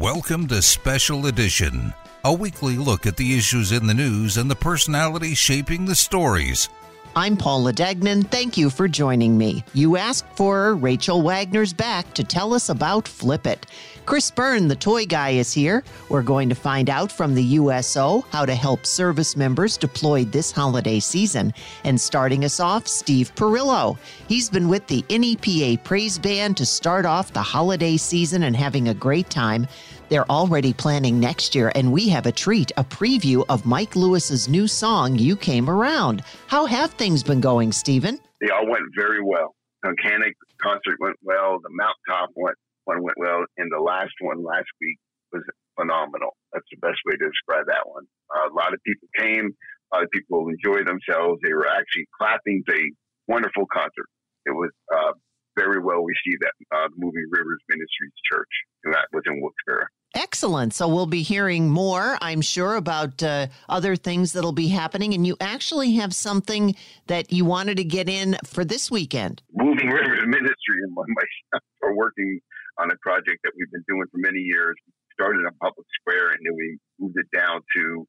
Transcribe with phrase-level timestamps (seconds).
[0.00, 1.92] Welcome to Special Edition,
[2.24, 6.70] a weekly look at the issues in the news and the personalities shaping the stories.
[7.16, 8.22] I'm Paula Degnan.
[8.22, 9.64] Thank you for joining me.
[9.74, 13.66] You asked for Rachel Wagner's back to tell us about Flip It.
[14.06, 15.82] Chris Byrne, the toy guy, is here.
[16.08, 20.52] We're going to find out from the USO how to help service members deployed this
[20.52, 21.52] holiday season.
[21.82, 23.98] And starting us off, Steve Perillo.
[24.28, 28.88] He's been with the NEPA Praise Band to start off the holiday season and having
[28.88, 29.66] a great time.
[30.10, 34.48] They're already planning next year, and we have a treat a preview of Mike Lewis's
[34.48, 36.24] new song, You Came Around.
[36.48, 38.18] How have things been going, Stephen?
[38.40, 39.54] They all went very well.
[39.84, 41.60] Mechanic concert went well.
[41.62, 44.98] The Mountaintop went one went well, and the last one last week
[45.32, 45.44] was
[45.78, 46.34] phenomenal.
[46.52, 48.02] That's the best way to describe that one.
[48.34, 49.54] Uh, a lot of people came.
[49.92, 51.38] A lot of people enjoyed themselves.
[51.44, 52.64] They were actually clapping.
[52.68, 52.90] A
[53.28, 54.10] wonderful concert.
[54.44, 55.12] It was uh,
[55.56, 58.50] very well received at uh, Moving Rivers Ministries Church,
[58.82, 59.86] and that was in Wilkes-Barre.
[60.14, 60.74] Excellent.
[60.74, 65.14] So we'll be hearing more, I'm sure, about uh, other things that'll be happening.
[65.14, 66.74] And you actually have something
[67.06, 69.42] that you wanted to get in for this weekend.
[69.52, 72.40] Moving Rivers Ministry and myself are working
[72.78, 74.74] on a project that we've been doing for many years.
[74.84, 78.06] We started on Public Square and then we moved it down to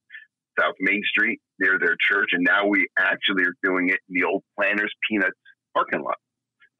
[0.59, 2.29] South Main Street near their church.
[2.31, 5.38] And now we actually are doing it in the old Planters Peanuts
[5.75, 6.18] parking lot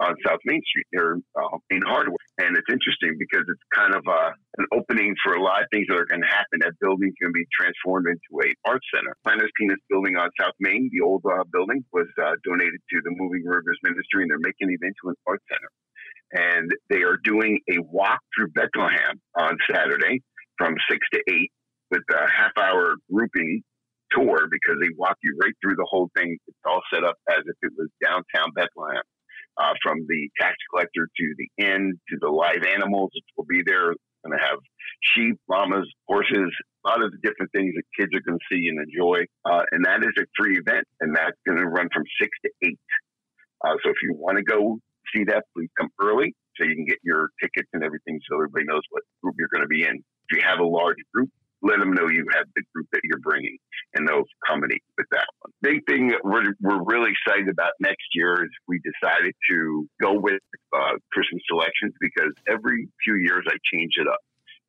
[0.02, 2.18] on South Main Street near uh, Main Hardware.
[2.42, 5.86] And it's interesting because it's kind of uh, an opening for a lot of things
[5.90, 6.66] that are going to happen.
[6.66, 9.14] That building's going to be transformed into a art center.
[9.22, 13.14] Planters Peanuts building on South Main, the old uh, building, was uh, donated to the
[13.14, 15.70] Moving Rivers Ministry, and they're making it into an art center.
[16.34, 20.24] And they are doing a walk through Bethlehem on Saturday
[20.58, 21.52] from six to eight
[21.92, 23.62] with a half hour grouping
[24.12, 26.38] tour because they walk you right through the whole thing.
[26.48, 29.04] It's all set up as if it was downtown Bethlehem
[29.58, 33.94] uh, from the tax collector to the inn to the live animals will be there.
[34.24, 34.60] Going to have
[35.16, 36.54] sheep, llamas, horses,
[36.86, 39.26] a lot of the different things that kids are going to see and enjoy.
[39.46, 42.52] Uh, and that is a free event, and that's going to run from six to
[42.64, 42.80] eight.
[43.66, 44.78] Uh, so if you want to go
[45.14, 48.66] see that, please come early so you can get your tickets and everything so everybody
[48.66, 49.98] knows what group you're going to be in.
[50.30, 51.30] If you have a large group,
[51.62, 53.58] let them know you have the group that you're bringing,
[53.94, 55.52] and they'll accommodate with that one.
[55.62, 60.14] Big thing that we're, we're really excited about next year is we decided to go
[60.14, 60.42] with
[60.74, 64.20] uh, Christmas selections because every few years I change it up.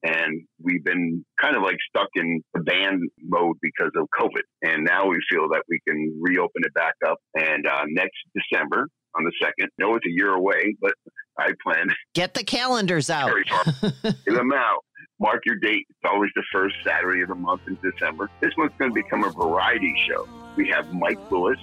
[0.05, 4.43] And we've been kind of like stuck in the band mode because of COVID.
[4.63, 7.19] And now we feel that we can reopen it back up.
[7.37, 9.71] And uh, next December, on the second.
[9.79, 10.95] No, it's a year away, but
[11.39, 11.89] I plan.
[12.15, 13.33] Get the calendars out.
[13.83, 14.85] Get them out.
[15.23, 15.87] Mark your date.
[15.89, 18.29] It's always the first Saturday of the month in December.
[18.41, 20.29] This one's going to become a variety show.
[20.57, 21.61] We have Mike Lewis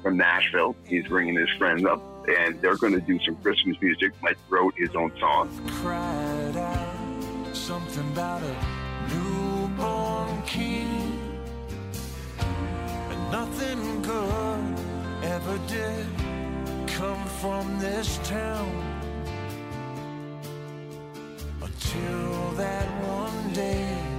[0.00, 0.76] from Nashville.
[0.86, 4.12] He's bringing his friends up, and they're going to do some Christmas music.
[4.22, 5.50] Mike wrote his own song.
[6.56, 11.18] out something about a newborn king.
[12.38, 14.78] And nothing good
[15.24, 16.06] ever did
[16.86, 18.89] come from this town.
[22.56, 24.10] That one day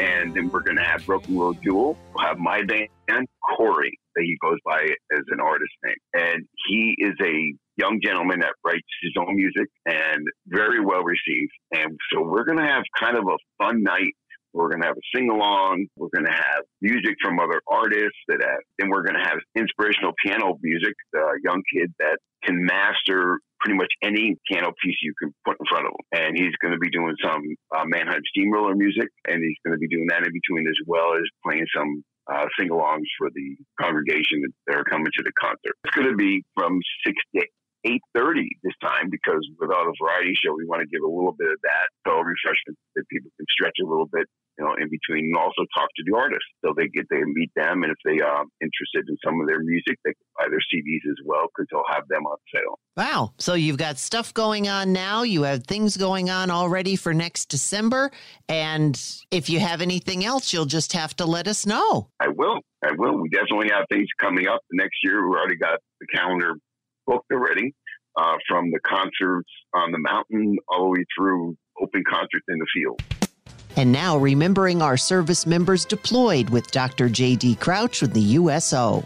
[0.00, 1.96] and then we're going to have Broken World Jewel.
[2.14, 4.82] We'll have my band, Corey, that he goes by
[5.12, 5.94] as an artist name.
[6.14, 11.52] And he is a young gentleman that writes his own music and very well received.
[11.72, 14.12] And so we're going to have kind of a fun night.
[14.52, 15.86] We're going to have a sing along.
[15.96, 19.38] We're going to have music from other artists that have, then we're going to have
[19.54, 25.14] inspirational piano music, a young kid that can master pretty much any piano piece you
[25.20, 26.04] can put in front of him.
[26.12, 27.42] And he's going to be doing some
[27.76, 31.14] uh, Mannheim Steamroller music, and he's going to be doing that in between as well
[31.14, 35.74] as playing some uh, sing-alongs for the congregation that are coming to the concert.
[35.84, 37.44] It's going to be from six to
[37.86, 41.32] 8.30 this time because with all the variety show, we want to give a little
[41.32, 44.28] bit of that so refreshment that people can stretch a little bit,
[44.60, 46.44] you know, in between and also talk to the artists.
[46.64, 47.82] So they get to meet them.
[47.82, 51.10] And if they are interested in some of their music, they can buy their CDs
[51.10, 52.78] as well because they'll have them on sale.
[52.96, 53.32] Wow.
[53.38, 55.22] So you've got stuff going on now.
[55.22, 58.10] You have things going on already for next December.
[58.48, 62.10] And if you have anything else, you'll just have to let us know.
[62.20, 62.60] I will.
[62.84, 63.18] I will.
[63.18, 65.26] We definitely have things coming up next year.
[65.26, 66.54] We already got the calendar
[67.06, 67.74] booked already,
[68.16, 72.66] uh, from the concerts on the mountain all the way through open concerts in the
[72.74, 73.19] field.
[73.76, 77.08] And now, remembering our service members deployed with Dr.
[77.08, 77.54] J.D.
[77.56, 79.04] Crouch with the USO.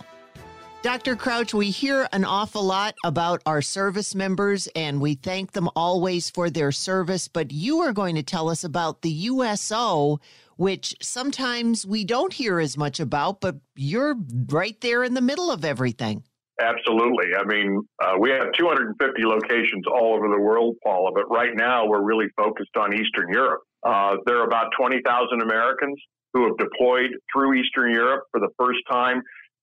[0.85, 1.17] Dr.
[1.17, 6.29] Crouch, we hear an awful lot about our service members and we thank them always
[6.29, 10.21] for their service, but you are going to tell us about the USO,
[10.57, 14.15] which sometimes we don't hear as much about, but you're
[14.51, 16.23] right there in the middle of everything.
[16.61, 17.35] Absolutely.
[17.35, 21.87] I mean, uh, we have 250 locations all over the world, Paula, but right now
[21.87, 23.63] we're really focused on Eastern Europe.
[23.85, 25.99] Uh, there are about 20,000 Americans
[26.33, 29.21] who have deployed through Eastern Europe for the first time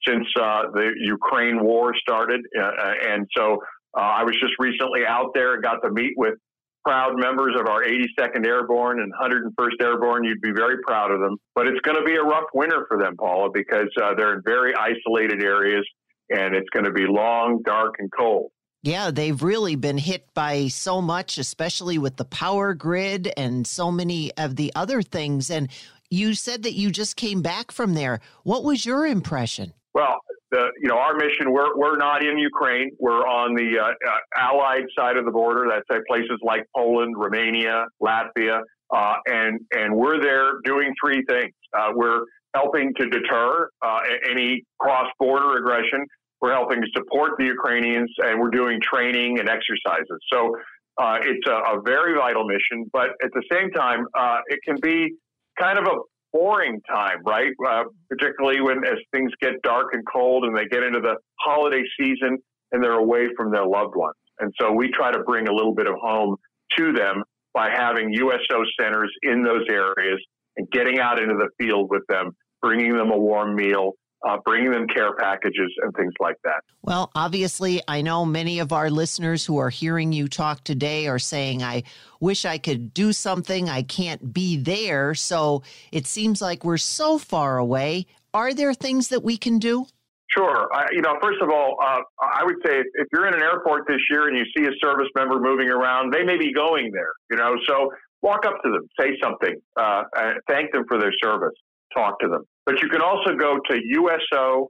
[0.07, 2.41] since uh, the Ukraine war started.
[2.57, 3.57] Uh, uh, and so
[3.97, 6.35] uh, I was just recently out there and got to meet with
[6.83, 10.23] proud members of our 82nd Airborne and 101st Airborne.
[10.23, 11.37] You'd be very proud of them.
[11.53, 14.73] But it's going to be a rough winter for them, Paula, because they're in very
[14.73, 15.85] isolated areas
[16.31, 18.51] and it's going to be long, dark, and cold.
[18.83, 23.91] Yeah, they've really been hit by so much, especially with the power grid and so
[23.91, 25.51] many of the other things.
[25.51, 25.69] And
[26.09, 28.21] you said that you just came back from there.
[28.43, 29.73] What was your impression?
[29.93, 30.17] Well,
[30.49, 32.89] the, you know, our mission, we're, we're not in Ukraine.
[32.99, 35.67] We're on the uh, uh, allied side of the border.
[35.69, 38.61] That's at places like Poland, Romania, Latvia.
[38.93, 41.53] Uh, and, and we're there doing three things.
[41.77, 42.23] Uh, we're
[42.55, 43.99] helping to deter uh,
[44.29, 46.05] any cross border aggression.
[46.41, 50.19] We're helping to support the Ukrainians, and we're doing training and exercises.
[50.31, 50.55] So
[50.97, 54.75] uh, it's a, a, very vital mission, but at the same time, uh, it can
[54.81, 55.13] be
[55.59, 55.95] kind of a
[56.33, 57.51] boring time, right?
[57.67, 61.83] Uh, particularly when as things get dark and cold, and they get into the holiday
[61.99, 62.37] season,
[62.71, 64.15] and they're away from their loved ones.
[64.39, 66.35] And so we try to bring a little bit of home
[66.77, 67.23] to them
[67.53, 70.19] by having USO centers in those areas
[70.57, 73.93] and getting out into the field with them, bringing them a warm meal,
[74.27, 76.61] uh, bringing them care packages and things like that.
[76.81, 81.19] Well, obviously, I know many of our listeners who are hearing you talk today are
[81.19, 81.83] saying, I
[82.19, 83.69] wish I could do something.
[83.69, 85.15] I can't be there.
[85.15, 88.05] So it seems like we're so far away.
[88.33, 89.85] Are there things that we can do?
[90.29, 90.69] Sure.
[90.73, 93.83] I, you know, first of all, uh, I would say if you're in an airport
[93.87, 97.11] this year and you see a service member moving around, they may be going there.
[97.29, 97.91] You know, so
[98.21, 100.03] walk up to them, say something, uh,
[100.47, 101.53] thank them for their service,
[101.93, 102.43] talk to them.
[102.65, 104.69] But you can also go to uso.org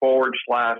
[0.00, 0.78] forward slash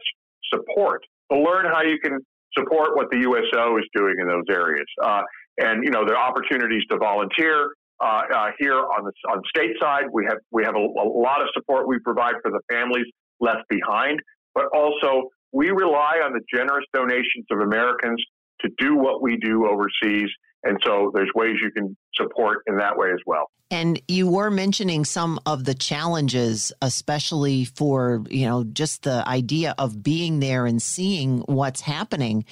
[0.53, 2.19] support to learn how you can
[2.57, 4.87] support what the USO is doing in those areas.
[5.03, 5.23] Uh,
[5.59, 7.71] and you know, there are opportunities to volunteer.
[8.01, 11.49] Uh, uh, here on the on stateside, we have we have a, a lot of
[11.53, 13.07] support we provide for the families
[13.41, 14.21] left behind,
[14.55, 18.23] but also we rely on the generous donations of Americans
[18.61, 20.29] to do what we do overseas.
[20.69, 23.51] And so there's ways you can support in that way as well.
[23.71, 29.75] And you were mentioning some of the challenges, especially for, you know, just the idea
[29.79, 32.45] of being there and seeing what's happening.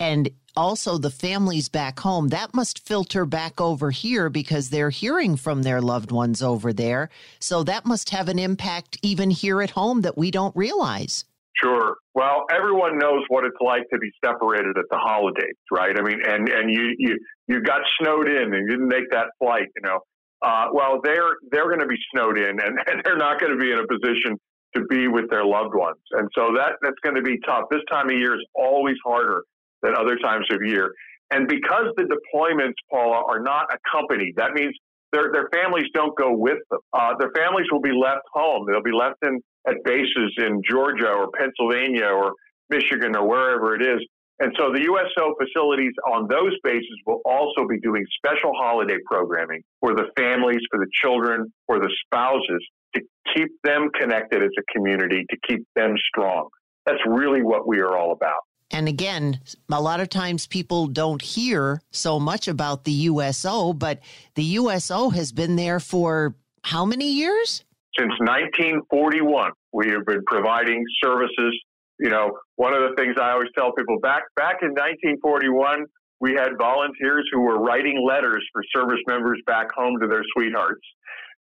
[0.00, 5.36] And also the families back home, that must filter back over here because they're hearing
[5.36, 7.08] from their loved ones over there.
[7.38, 11.24] So that must have an impact even here at home that we don't realize.
[11.62, 11.96] Sure.
[12.14, 15.94] Well, everyone knows what it's like to be separated at the holidays, right?
[15.98, 17.18] I mean, and and you you
[17.50, 19.98] you got snowed in and you didn't make that flight, you know.
[20.42, 23.58] Uh, well, they're they're going to be snowed in, and, and they're not going to
[23.58, 24.38] be in a position
[24.74, 27.64] to be with their loved ones, and so that that's going to be tough.
[27.70, 29.42] This time of year is always harder
[29.82, 30.92] than other times of year,
[31.30, 34.74] and because the deployments, Paula, are not accompanied, that means
[35.12, 36.80] their their families don't go with them.
[36.92, 38.64] Uh, their families will be left home.
[38.66, 42.32] They'll be left in at bases in Georgia or Pennsylvania or
[42.70, 44.00] Michigan or wherever it is.
[44.40, 49.62] And so the USO facilities on those bases will also be doing special holiday programming
[49.80, 53.02] for the families, for the children, for the spouses to
[53.34, 56.48] keep them connected as a community, to keep them strong.
[56.86, 58.40] That's really what we are all about.
[58.70, 64.00] And again, a lot of times people don't hear so much about the USO, but
[64.36, 67.64] the USO has been there for how many years?
[67.98, 71.60] Since 1941, we have been providing services.
[72.00, 75.84] You know, one of the things I always tell people back back in 1941,
[76.20, 80.80] we had volunteers who were writing letters for service members back home to their sweethearts.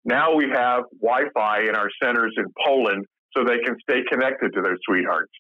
[0.04, 4.62] Now we have Wi-Fi in our centers in Poland so they can stay connected to
[4.62, 5.32] their sweethearts.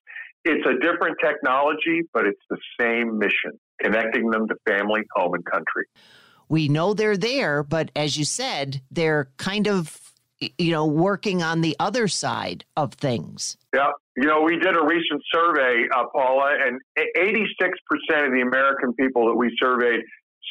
[0.46, 5.46] It's a different technology, but it's the same mission connecting them to family, home, and
[5.46, 5.86] country.
[6.50, 10.00] We know they're there, but as you said, they're kind of
[10.39, 13.58] you know working on the other side of things.
[13.74, 17.46] Yeah, you know, we did a recent survey, uh, Paula, and 86%
[18.25, 20.01] of the American people that we surveyed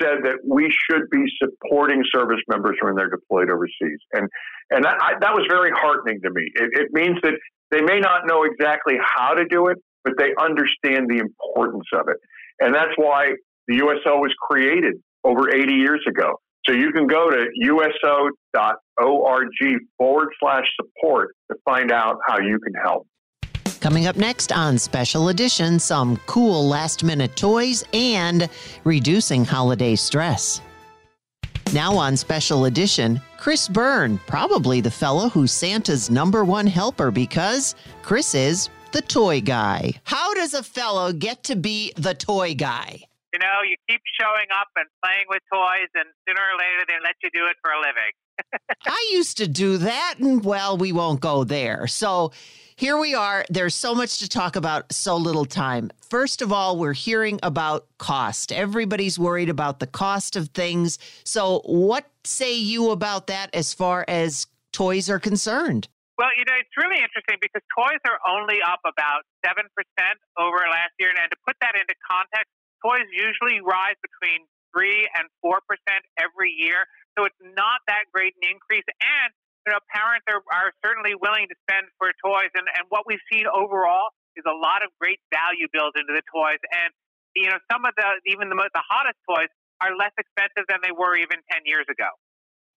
[0.01, 4.29] said that we should be supporting service members when they're deployed overseas, and
[4.71, 6.51] and that, I, that was very heartening to me.
[6.55, 7.35] It, it means that
[7.71, 12.09] they may not know exactly how to do it, but they understand the importance of
[12.09, 12.19] it,
[12.61, 13.33] and that's why
[13.69, 16.39] the USO was created over 80 years ago.
[16.67, 18.29] So you can go to uso.org
[19.97, 23.07] forward slash support to find out how you can help.
[23.81, 28.49] Coming up next on Special Edition, some cool last minute toys and
[28.83, 30.61] reducing holiday stress.
[31.73, 37.77] Now on Special Edition, Chris Byrne, probably the fellow who's Santa's number one helper because
[38.03, 39.93] Chris is the toy guy.
[40.05, 43.03] How does a fellow get to be the toy guy?
[43.37, 46.95] You know, you keep showing up and playing with toys, and sooner or later they
[47.05, 48.13] let you do it for a living.
[48.87, 51.87] I used to do that, and well, we won't go there.
[51.87, 52.33] So
[52.77, 53.45] here we are.
[53.51, 55.91] There's so much to talk about, so little time.
[56.09, 58.53] First of all, we're hearing about cost.
[58.53, 60.99] Everybody's worried about the cost of things.
[61.25, 65.89] So, what say you about that as far as toys are concerned?
[66.17, 69.61] Well, you know, it's really interesting because toys are only up about 7%
[70.41, 71.11] over last year.
[71.13, 72.49] And to put that into context,
[72.85, 75.61] toys usually rise between 3 and 4%
[76.21, 76.85] every year.
[77.17, 78.85] So it's not that great an increase.
[79.01, 79.33] And
[79.67, 82.55] you know, parents are, are certainly willing to spend for toys.
[82.55, 86.23] And, and what we've seen overall is a lot of great value built into the
[86.31, 86.63] toys.
[86.71, 86.95] And,
[87.35, 89.51] you know, some of the, even the, most, the hottest toys
[89.83, 92.07] are less expensive than they were even 10 years ago.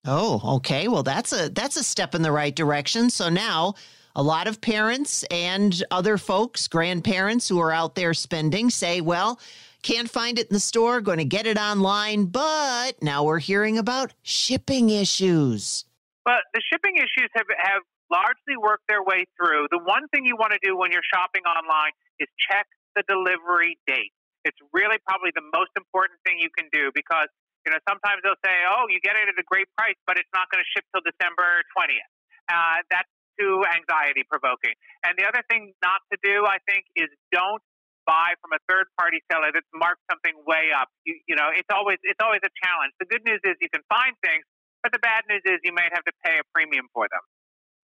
[0.04, 0.88] Oh, okay.
[0.88, 3.10] Well, that's a that's a step in the right direction.
[3.10, 3.74] So now
[4.16, 9.38] a lot of parents and other folks, grandparents who are out there spending say, well,
[9.82, 13.78] can't find it in the store, going to get it online, but now we're hearing
[13.78, 15.84] about shipping issues.
[16.24, 19.70] But the shipping issues have, have largely worked their way through.
[19.70, 22.66] The one thing you want to do when you're shopping online is check
[22.98, 24.12] the delivery date.
[24.44, 27.28] It's really probably the most important thing you can do because
[27.64, 30.32] you know sometimes they'll say, "Oh, you get it at a great price, but it's
[30.32, 32.08] not going to ship till December 20th."
[32.48, 33.08] Uh, that's
[33.38, 34.72] too anxiety provoking.
[35.04, 37.62] And the other thing not to do, I think, is don't
[38.10, 40.90] buy from a third party seller that's marked something way up.
[41.06, 42.90] You, you know, it's always it's always a challenge.
[42.98, 44.42] The good news is you can find things,
[44.82, 47.22] but the bad news is you might have to pay a premium for them.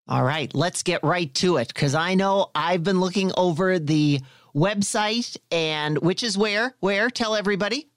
[0.08, 4.20] All right, let's get right to it because I know I've been looking over the
[4.54, 6.74] website and which is where?
[6.80, 7.10] Where?
[7.10, 7.88] Tell everybody.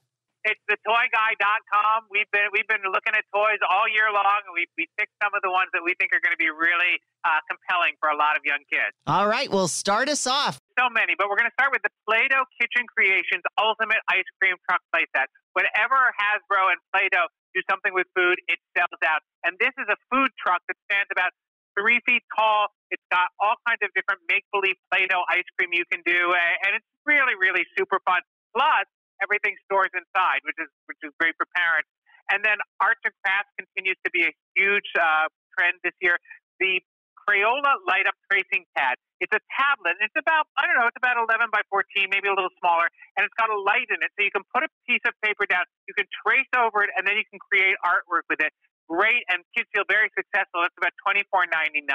[0.50, 2.10] It's thetoyguy.com.
[2.10, 5.30] We've been we've been looking at toys all year long, and we we picked some
[5.38, 8.18] of the ones that we think are going to be really uh, compelling for a
[8.18, 8.98] lot of young kids.
[9.06, 10.58] All right, well, start us off.
[10.74, 14.58] So many, but we're going to start with the Play-Doh Kitchen Creations Ultimate Ice Cream
[14.66, 15.30] Truck Playset.
[15.54, 19.22] Whenever Hasbro and Play-Doh do something with food, it sells out.
[19.46, 21.30] And this is a food truck that stands about
[21.78, 22.74] three feet tall.
[22.90, 26.34] It's got all kinds of different make believe Play Doh ice cream you can do.
[26.34, 28.26] And it's really, really super fun.
[28.56, 28.90] Plus,
[29.22, 31.90] everything stores inside, which is, which is great for parents.
[32.30, 36.22] And then arts and crafts continues to be a huge uh, trend this year.
[36.62, 36.82] The
[37.30, 38.98] Crayola light up tracing pad.
[39.22, 40.02] It's a tablet.
[40.02, 43.22] It's about, I don't know, it's about 11 by 14, maybe a little smaller, and
[43.22, 44.10] it's got a light in it.
[44.18, 47.06] So you can put a piece of paper down, you can trace over it, and
[47.06, 48.50] then you can create artwork with it.
[48.90, 50.66] Great, and kids feel very successful.
[50.66, 51.86] It's about $24.99.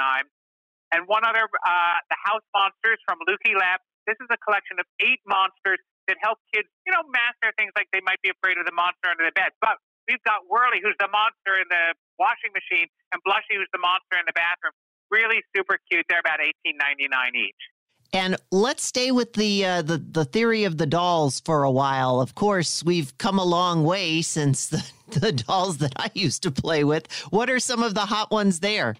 [0.95, 3.83] And one other, uh, the House Monsters from Lukey Lab.
[4.07, 7.89] This is a collection of eight monsters that help kids, you know, master things like
[7.93, 9.51] they might be afraid of the monster under the bed.
[9.61, 13.81] But we've got Whirly, who's the monster in the washing machine, and Blushy, who's the
[13.81, 14.73] monster in the bathroom
[15.11, 16.05] really super cute.
[16.09, 17.55] They're about eighteen ninety nine each.
[18.13, 22.21] And let's stay with the, uh, the the theory of the dolls for a while.
[22.21, 26.51] Of course, we've come a long way since the, the dolls that I used to
[26.51, 27.11] play with.
[27.29, 28.95] What are some of the hot ones there?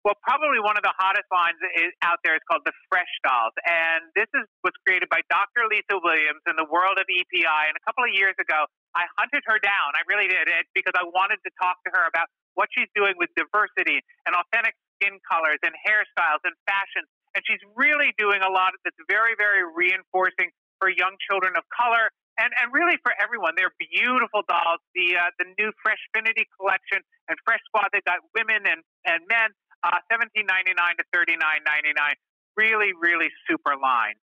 [0.00, 3.52] Well, probably one of the hottest lines is, out there is called the Fresh Dolls,
[3.68, 5.68] and this is was created by Dr.
[5.68, 7.62] Lisa Williams in the world of EPI.
[7.68, 8.64] And a couple of years ago,
[8.96, 9.92] I hunted her down.
[9.92, 13.12] I really did it because I wanted to talk to her about what she's doing
[13.20, 17.04] with diversity and authentic skin colors and hairstyles and fashion.
[17.36, 20.48] And she's really doing a lot that's very, very reinforcing
[20.80, 22.08] for young children of color
[22.40, 23.52] and, and really for everyone.
[23.54, 24.80] They're beautiful dolls.
[24.96, 29.52] The uh, the new Freshfinity collection and Fresh Squad, they've got women and, and men,
[29.84, 32.14] uh, seventeen ninety nine to thirty nine ninety nine.
[32.56, 34.18] Really, really super line.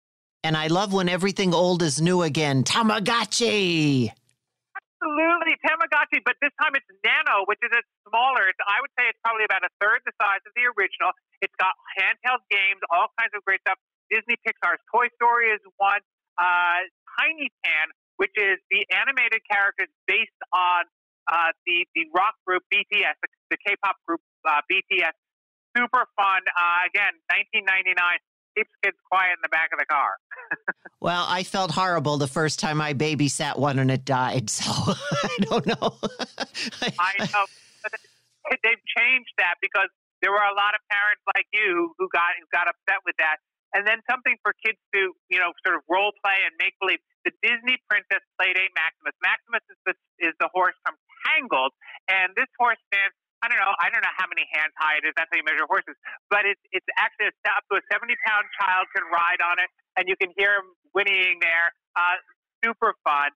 [0.42, 2.64] And I love when everything old is new again.
[2.64, 4.10] Tamagotchi.
[5.02, 8.46] Absolutely, Tamagotchi, but this time it's nano, which is a smaller.
[8.50, 11.10] It's, I would say it's probably about a third the size of the original.
[11.42, 13.78] It's got handheld games, all kinds of great stuff.
[14.10, 16.02] Disney Pixar's Toy Story is one.
[16.38, 16.86] Uh,
[17.18, 20.86] Tiny Tan, which is the animated characters based on
[21.30, 25.14] uh, the the rock group BTS, the, the K-pop group uh, BTS.
[25.76, 26.42] Super fun.
[26.52, 27.96] Uh, again, 1999
[28.56, 30.12] keeps kids quiet in the back of the car.
[31.02, 35.34] Well, I felt horrible the first time I babysat one and it died, so I
[35.50, 35.98] don't know.
[36.94, 37.44] I know.
[37.82, 39.90] But they've changed that because
[40.22, 43.42] there were a lot of parents like you who got who got upset with that.
[43.74, 47.02] And then something for kids to, you know, sort of role play and make believe.
[47.26, 49.16] The Disney Princess Playdate Maximus.
[49.24, 50.94] Maximus is the, is the horse from
[51.26, 51.74] Tangled,
[52.06, 53.16] and this horse stands.
[53.42, 53.74] I don't know.
[53.82, 55.12] I don't know how many hands high it is.
[55.18, 55.98] That's how you measure horses.
[56.30, 59.68] But it's it's actually up to a seventy pound child can ride on it,
[59.98, 61.74] and you can hear him whinnying there.
[61.98, 62.22] Uh,
[62.62, 63.34] super fun.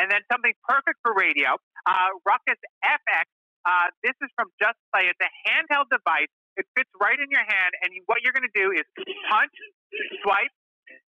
[0.00, 1.60] And then something perfect for radio.
[1.84, 3.28] Uh, Ruckus FX.
[3.62, 5.06] Uh, this is from Just Play.
[5.06, 6.32] It's a handheld device.
[6.56, 8.84] It fits right in your hand, and what you're going to do is
[9.30, 9.54] punch,
[10.24, 10.52] swipe,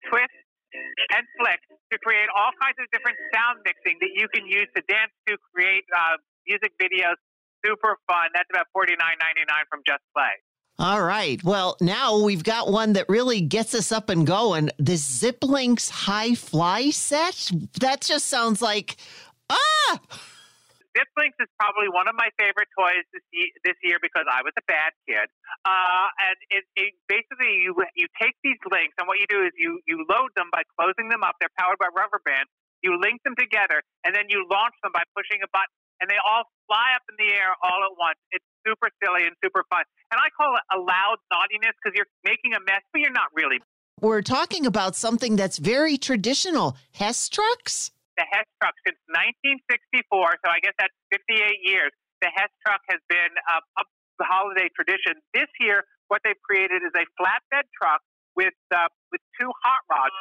[0.09, 0.37] twist,
[0.73, 4.81] and flick to create all kinds of different sound mixing that you can use to
[4.87, 6.17] dance to, create uh,
[6.47, 7.17] music videos.
[7.65, 8.29] Super fun.
[8.33, 10.33] That's about forty nine ninety nine from Just Play.
[10.79, 11.37] All right.
[11.43, 14.71] Well, now we've got one that really gets us up and going.
[14.79, 17.51] The Ziplinks High Fly set.
[17.79, 18.97] That just sounds like
[19.49, 20.01] ah.
[20.97, 24.51] Ziplinks is probably one of my favorite toys this year, this year because I was
[24.59, 25.29] a bad kid.
[25.63, 29.53] Uh, and it, it basically you you take these links and what you do is
[29.55, 31.37] you you load them by closing them up.
[31.39, 32.49] They're powered by rubber bands.
[32.83, 36.17] You link them together and then you launch them by pushing a button, and they
[36.25, 38.17] all fly up in the air all at once.
[38.33, 39.85] It's super silly and super fun.
[40.09, 43.29] And I call it a loud naughtiness because you're making a mess, but you're not
[43.37, 43.61] really.
[44.01, 46.75] We're talking about something that's very traditional.
[46.91, 47.93] Hess trucks.
[48.17, 51.93] the Hess truck since 1964, so I guess that's 58 years.
[52.25, 53.85] The Hess truck has been uh, a
[54.25, 55.21] holiday tradition.
[55.33, 58.01] This year, what they've created is a flatbed truck
[58.35, 60.15] with uh, with two hot rods,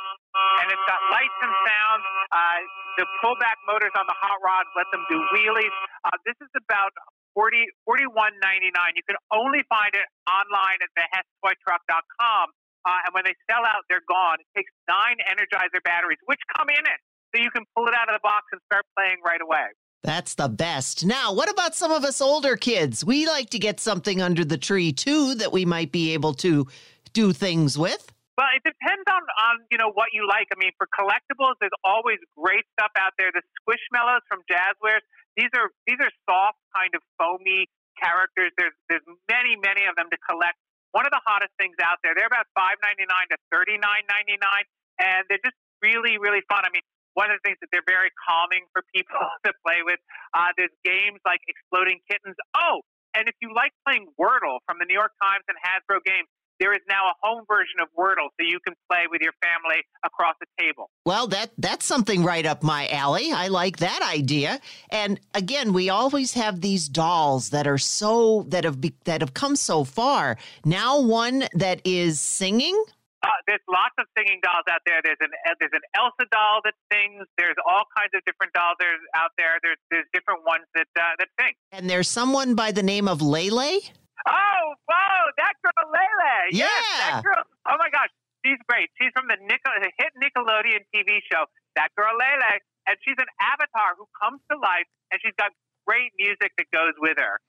[0.62, 2.00] and it's got lights and sound.
[2.30, 2.58] Uh,
[2.98, 5.74] the pullback motors on the hot rods let them do wheelies.
[6.04, 6.90] Uh, this is about
[7.34, 8.98] 40 41.99.
[8.98, 12.50] You can only find it online at thehesstoytruck.com.
[12.80, 14.40] Uh, and when they sell out, they're gone.
[14.40, 18.08] It takes nine Energizer batteries, which come in it, so you can pull it out
[18.08, 19.68] of the box and start playing right away.
[20.02, 21.04] That's the best.
[21.04, 23.04] Now, what about some of us older kids?
[23.04, 26.66] We like to get something under the tree too that we might be able to
[27.12, 28.10] do things with.
[28.40, 30.48] Well, it depends on, on you know what you like.
[30.48, 33.28] I mean, for collectibles, there's always great stuff out there.
[33.28, 35.04] The Squishmallows from Jazzwares.
[35.36, 37.68] These are these are soft, kind of foamy
[38.00, 38.48] characters.
[38.56, 40.56] There's there's many many of them to collect.
[40.96, 42.16] One of the hottest things out there.
[42.16, 44.64] They're about five ninety nine to thirty nine ninety nine,
[45.04, 46.64] and they're just really really fun.
[46.64, 50.00] I mean, one of the things that they're very calming for people to play with.
[50.32, 52.40] Uh, there's games like Exploding Kittens.
[52.56, 52.80] Oh,
[53.12, 56.74] and if you like playing Wordle from the New York Times and Hasbro Games, there
[56.74, 60.36] is now a home version of Wordle, so you can play with your family across
[60.40, 60.90] the table.
[61.04, 63.32] Well, that that's something right up my alley.
[63.32, 64.60] I like that idea.
[64.90, 69.34] And again, we always have these dolls that are so that have be, that have
[69.34, 70.36] come so far.
[70.64, 72.84] Now one that is singing.
[73.22, 75.00] Uh, there's lots of singing dolls out there.
[75.04, 77.26] There's an there's an Elsa doll that sings.
[77.36, 79.58] There's all kinds of different dolls there's out there.
[79.62, 81.52] There's there's different ones that uh, that sing.
[81.72, 83.80] And there's someone by the name of Lay Lay.
[84.28, 86.44] Oh, whoa, that girl Lay Lay.
[86.52, 87.20] Yes, Yeah.
[87.20, 87.42] that girl.
[87.68, 88.08] Oh my gosh,
[88.44, 88.90] she's great.
[89.00, 91.44] She's from the, Nickel, the hit Nickelodeon TV show.
[91.76, 95.52] That girl Lay Lay, and she's an avatar who comes to life, and she's got
[95.86, 97.40] great music that goes with her.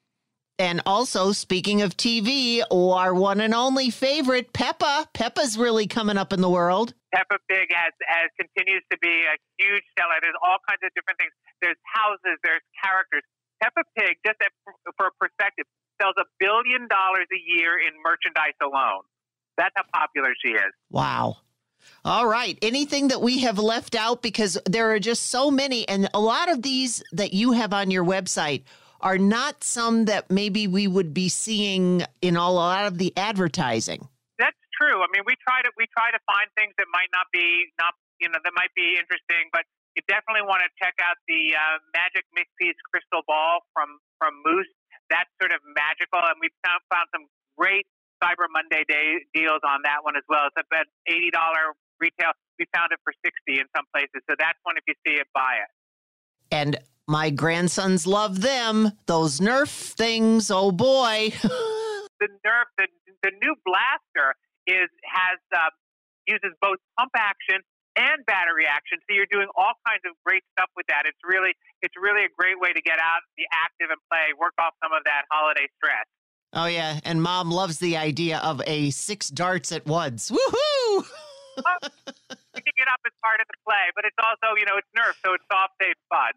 [0.59, 5.09] And also, speaking of TV, our one and only favorite, Peppa.
[5.13, 6.93] Peppa's really coming up in the world.
[7.15, 10.21] Peppa Pig has, has continues to be a huge seller.
[10.21, 11.33] There's all kinds of different things.
[11.65, 13.23] There's houses, there's characters.
[13.63, 14.37] Peppa Pig, just
[14.97, 15.65] for perspective,
[16.01, 19.03] sells a billion dollars a year in merchandise alone.
[19.57, 20.73] That's how popular she is.
[20.89, 21.37] Wow.
[22.05, 22.57] All right.
[22.61, 26.49] Anything that we have left out because there are just so many, and a lot
[26.49, 28.63] of these that you have on your website
[29.01, 33.13] are not some that maybe we would be seeing in all, a lot of the
[33.17, 34.07] advertising.
[34.37, 35.01] That's true.
[35.01, 37.93] I mean, we try to we try to find things that might not be not
[38.21, 39.65] you know that might be interesting, but
[39.97, 44.37] you definitely want to check out the uh, Magic Mix Piece Crystal Ball from from
[44.45, 44.69] Moose.
[45.11, 47.27] That's sort of magical, and we've found, found some
[47.59, 47.83] great
[48.23, 50.47] Cyber Monday day deals on that one as well.
[50.47, 52.31] It's about eighty dollar retail.
[52.57, 55.27] We found it for sixty in some places, so that's one if you see it,
[55.35, 55.71] buy it.
[56.53, 58.93] And my grandsons love them.
[59.05, 60.49] Those Nerf things.
[60.49, 61.33] Oh boy.
[61.43, 62.87] the Nerf, the,
[63.23, 64.35] the new blaster
[64.67, 65.69] is has uh,
[66.27, 67.59] uses both pump action
[67.95, 68.99] and battery action.
[69.07, 71.03] So you're doing all kinds of great stuff with that.
[71.05, 74.53] It's really it's really a great way to get out, be active, and play, work
[74.59, 76.05] off some of that holiday stress.
[76.53, 76.99] oh, yeah.
[77.03, 80.31] And mom loves the idea of a six darts at once.
[80.31, 81.05] Woohoo!
[82.53, 85.15] picking it up is part of the play, but it's also, you know, it's Nerf,
[85.23, 86.33] so it's soft, safe, fun.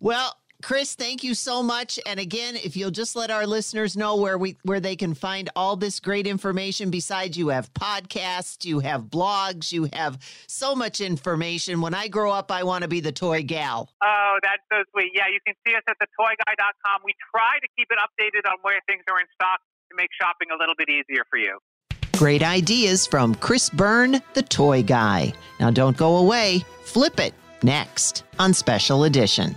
[0.00, 1.98] Well, Chris, thank you so much.
[2.06, 5.50] And again, if you'll just let our listeners know where we where they can find
[5.56, 6.90] all this great information.
[6.90, 11.80] Besides, you have podcasts, you have blogs, you have so much information.
[11.80, 13.90] When I grow up, I want to be the toy gal.
[14.02, 15.10] Oh, that's so sweet.
[15.14, 17.02] Yeah, you can see us at thetoyguy.com.
[17.04, 20.48] We try to keep it updated on where things are in stock to make shopping
[20.54, 21.58] a little bit easier for you.
[22.16, 25.32] Great ideas from Chris Byrne, the toy guy.
[25.58, 26.64] Now don't go away.
[26.84, 29.56] Flip it next on Special Edition.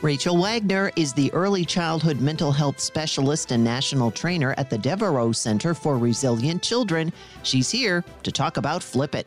[0.00, 5.32] Rachel Wagner is the early childhood mental health specialist and national trainer at the Devereux
[5.32, 7.12] Center for Resilient Children.
[7.42, 9.26] She's here to talk about Flip It.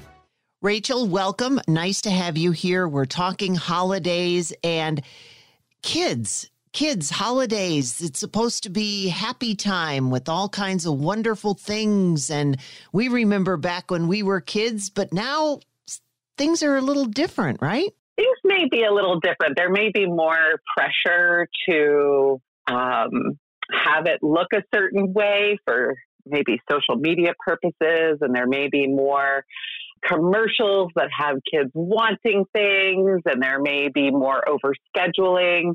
[0.61, 1.59] Rachel, welcome.
[1.67, 2.87] Nice to have you here.
[2.87, 5.01] We're talking holidays and
[5.81, 6.49] kids.
[6.71, 7.99] Kids, holidays.
[7.99, 12.31] It's supposed to be happy time with all kinds of wonderful things.
[12.31, 12.57] And
[12.93, 15.59] we remember back when we were kids, but now
[16.37, 17.93] things are a little different, right?
[18.15, 19.55] Things may be a little different.
[19.55, 23.39] There may be more pressure to um,
[23.85, 25.95] have it look a certain way for
[26.25, 29.43] maybe social media purposes, and there may be more
[30.05, 35.73] commercials that have kids wanting things, and there may be more overscheduling.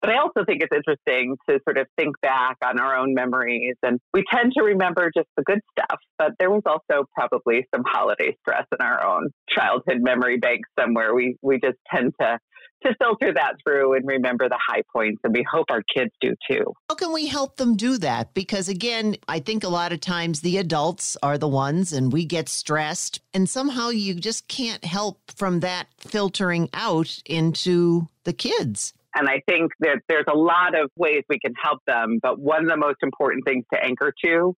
[0.00, 3.76] But I also think it's interesting to sort of think back on our own memories.
[3.82, 7.84] And we tend to remember just the good stuff, but there was also probably some
[7.86, 11.14] holiday stress in our own childhood memory bank somewhere.
[11.14, 12.38] We, we just tend to
[12.84, 15.20] to filter that through and remember the high points.
[15.24, 16.64] And we hope our kids do too.
[16.88, 18.34] How can we help them do that?
[18.34, 22.24] Because again, I think a lot of times the adults are the ones and we
[22.24, 28.92] get stressed, and somehow you just can't help from that filtering out into the kids.
[29.14, 32.62] And I think that there's a lot of ways we can help them, but one
[32.62, 34.54] of the most important things to anchor to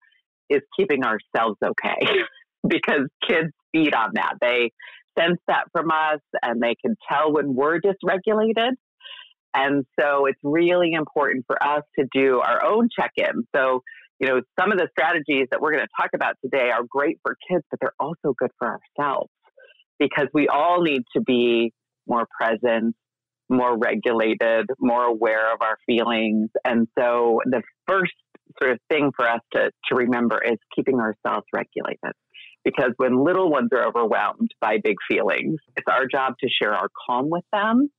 [0.50, 2.06] is keeping ourselves okay
[2.68, 4.34] because kids feed on that.
[4.40, 4.72] They
[5.18, 8.72] sense that from us and they can tell when we're dysregulated.
[9.54, 13.44] And so it's really important for us to do our own check in.
[13.54, 13.82] So,
[14.20, 17.18] you know, some of the strategies that we're going to talk about today are great
[17.22, 19.30] for kids, but they're also good for ourselves
[19.98, 21.72] because we all need to be
[22.06, 22.94] more present,
[23.48, 26.50] more regulated, more aware of our feelings.
[26.64, 28.12] And so the first
[28.60, 32.14] sort of thing for us to, to remember is keeping ourselves regulated
[32.64, 36.88] because when little ones are overwhelmed by big feelings, it's our job to share our
[37.06, 37.90] calm with them,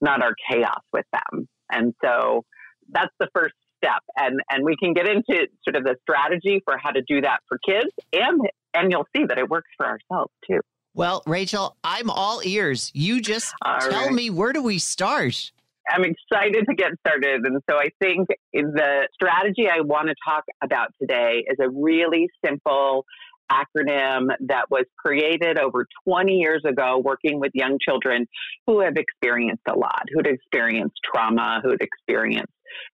[0.00, 1.48] not our chaos with them.
[1.70, 2.44] And so
[2.90, 4.02] that's the first step.
[4.16, 7.40] And and we can get into sort of the strategy for how to do that
[7.48, 8.40] for kids and
[8.74, 10.60] and you'll see that it works for ourselves too.
[10.94, 12.90] Well, Rachel, I'm all ears.
[12.94, 14.12] You just All tell right.
[14.14, 15.52] me where do we start?
[15.90, 17.44] I'm excited to get started.
[17.44, 22.28] And so I think the strategy I want to talk about today is a really
[22.44, 23.04] simple
[23.50, 28.26] acronym that was created over 20 years ago working with young children
[28.66, 32.52] who have experienced a lot, who'd experienced trauma, who'd experienced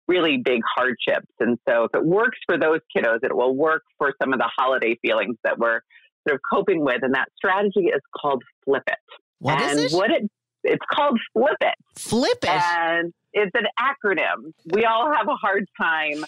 [0.08, 1.32] really big hardships.
[1.38, 4.50] And so if it works for those kiddos, it will work for some of the
[4.56, 5.80] holiday feelings that we're
[6.26, 7.02] sort of coping with.
[7.02, 8.98] And that strategy is called Flip It.
[9.38, 9.92] What is and it?
[9.92, 10.30] what it
[10.62, 11.74] it's called Flip It.
[11.96, 12.48] Flip it.
[12.48, 14.52] And it's an acronym.
[14.66, 16.24] We all have a hard time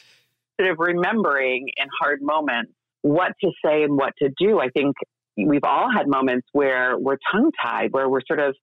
[0.61, 4.61] sort of remembering in hard moments what to say and what to do.
[4.61, 4.95] I think
[5.37, 8.55] we've all had moments where we're tongue tied, where we're sort of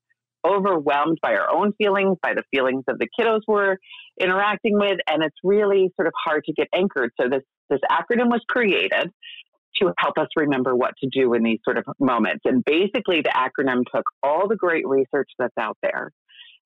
[0.48, 3.76] overwhelmed by our own feelings, by the feelings of the kiddos we're
[4.20, 7.12] interacting with, and it's really sort of hard to get anchored.
[7.20, 9.12] So this this acronym was created
[9.82, 12.42] to help us remember what to do in these sort of moments.
[12.46, 16.12] And basically the acronym took all the great research that's out there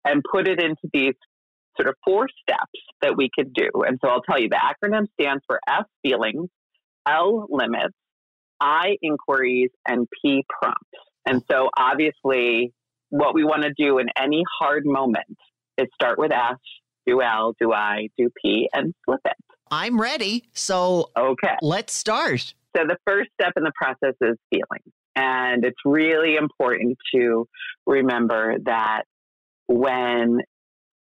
[0.06, 1.14] and put it into these
[1.76, 3.70] sort of four steps that we could do.
[3.86, 6.50] And so I'll tell you the acronym stands for F feelings,
[7.08, 7.94] L limits,
[8.60, 10.80] I inquiries and P prompts.
[11.26, 12.74] And so obviously,
[13.10, 15.38] what we want to do in any hard moment
[15.78, 16.58] is start with S,
[17.06, 19.36] do L, do I, do P, and flip it.
[19.72, 20.44] I'm ready.
[20.54, 21.56] So Okay.
[21.62, 22.54] let's start.
[22.76, 24.84] So the first step in the process is feeling.
[25.16, 27.48] And it's really important to
[27.86, 29.04] remember that
[29.68, 30.40] when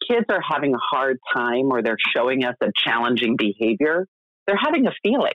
[0.08, 4.06] kids are having a hard time or they're showing us a challenging behavior,
[4.46, 5.32] they're having a feeling.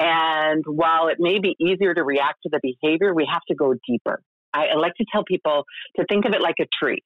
[0.00, 3.74] And while it may be easier to react to the behavior, we have to go
[3.86, 4.22] deeper.
[4.54, 5.64] I, I like to tell people
[5.96, 7.02] to think of it like a tree.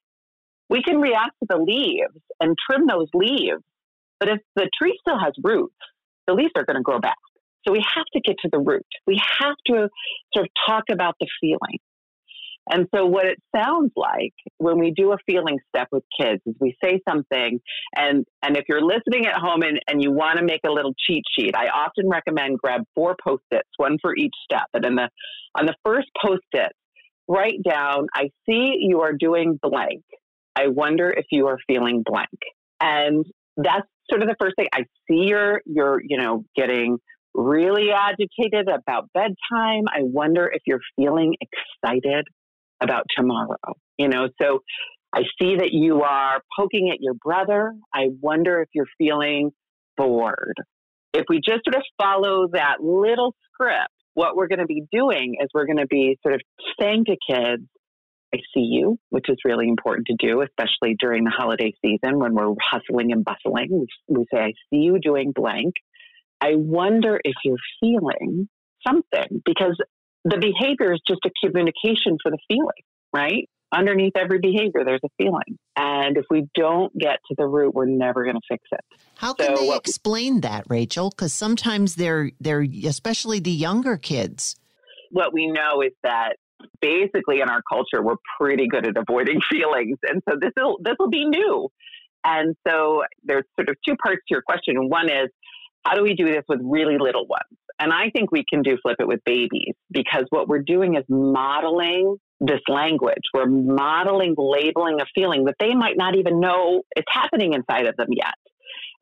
[0.69, 3.63] We can react to the leaves and trim those leaves,
[4.21, 5.75] but if the tree still has roots,
[6.27, 7.17] the leaves are going to grow back.
[7.67, 8.87] So we have to get to the root.
[9.07, 9.89] We have to
[10.35, 11.79] sort of talk about the feeling.
[12.71, 16.55] And so what it sounds like when we do a feeling step with kids is
[16.61, 17.61] we say something
[17.97, 20.95] and and if you're listening at home and, and you want to make a little
[21.07, 24.67] cheat sheet, I often recommend grab four post-its, one for each step.
[24.75, 25.09] And in the
[25.57, 26.73] on the first post-it,
[27.29, 30.05] write down, I see you are doing blank.
[30.55, 32.29] I wonder if you are feeling blank.
[32.81, 33.25] And
[33.57, 34.69] that's sort of the first thing.
[34.73, 36.99] I see you're you're, you know, getting
[37.35, 39.85] really agitated about bedtime.
[39.89, 42.27] I wonder if you're feeling excited
[42.83, 43.57] about tomorrow.
[43.99, 44.61] You know, so
[45.15, 47.75] I see that you are poking at your brother.
[47.95, 49.51] I wonder if you're feeling
[49.97, 50.57] bored.
[51.13, 55.37] If we just sort of follow that little script, what we're going to be doing
[55.41, 56.41] is we're going to be sort of
[56.81, 57.63] saying to kids,
[58.35, 62.35] I see you, which is really important to do, especially during the holiday season when
[62.35, 63.69] we're hustling and bustling.
[63.71, 65.75] We, we say, I see you doing blank.
[66.41, 68.49] I wonder if you're feeling
[68.87, 69.77] something because
[70.25, 72.83] the behavior is just a communication for the feeling,
[73.13, 73.49] right?
[73.75, 75.59] Underneath every behavior, there's a feeling.
[75.77, 78.81] And if we don't get to the root, we're never going to fix it.
[79.17, 81.11] How can So they explain that, Rachel?
[81.11, 84.57] Because sometimes they're they're especially the younger kids.
[85.11, 86.37] What we know is that
[86.81, 89.99] basically in our culture, we're pretty good at avoiding feelings.
[90.03, 91.69] And so this will, this will be new.
[92.25, 94.89] And so there's sort of two parts to your question.
[94.89, 95.29] One is,
[95.85, 97.59] how do we do this with really little ones?
[97.83, 101.03] And I think we can do flip it with babies because what we're doing is
[101.09, 103.25] modeling this language.
[103.35, 107.97] We're modeling labeling a feeling that they might not even know it's happening inside of
[107.97, 108.35] them yet.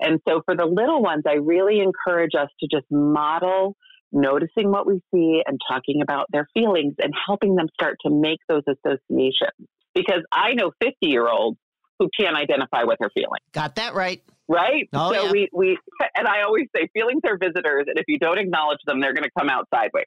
[0.00, 3.76] And so for the little ones, I really encourage us to just model
[4.12, 8.38] noticing what we see and talking about their feelings and helping them start to make
[8.48, 9.68] those associations.
[9.94, 11.58] Because I know 50 year olds
[11.98, 14.22] who can't identify what they're feeling Got that right.
[14.50, 14.88] Right?
[14.92, 15.30] Oh, so yeah.
[15.30, 15.78] we, we,
[16.16, 19.24] and I always say feelings are visitors, and if you don't acknowledge them, they're going
[19.24, 20.04] to come out sideways.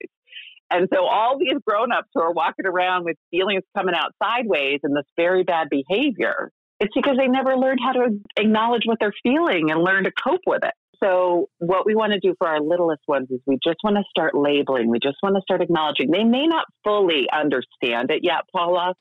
[0.69, 4.95] And so all these grown-ups who are walking around with feelings coming out sideways and
[4.95, 9.71] this very bad behavior, it's because they never learned how to acknowledge what they're feeling
[9.71, 10.73] and learn to cope with it.
[11.01, 14.03] So what we want to do for our littlest ones is we just want to
[14.09, 14.89] start labeling.
[14.89, 16.11] We just want to start acknowledging.
[16.11, 18.93] They may not fully understand it yet, Paula,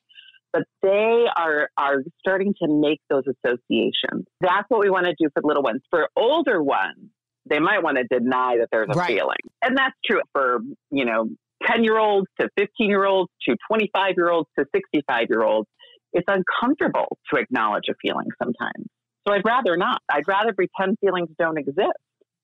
[0.53, 4.27] but they are are starting to make those associations.
[4.41, 5.81] That's what we want to do for little ones.
[5.91, 7.11] For older ones,
[7.49, 9.09] they might want to deny that there's a Right.
[9.17, 9.39] feeling.
[9.63, 10.61] And that's true for,
[10.91, 11.29] you know,
[11.67, 15.69] 10 year olds to 15 year olds to 25 year olds to 65 year olds.
[16.13, 18.87] It's uncomfortable to acknowledge a feeling sometimes.
[19.27, 20.01] So I'd rather not.
[20.11, 21.89] I'd rather pretend feelings don't exist.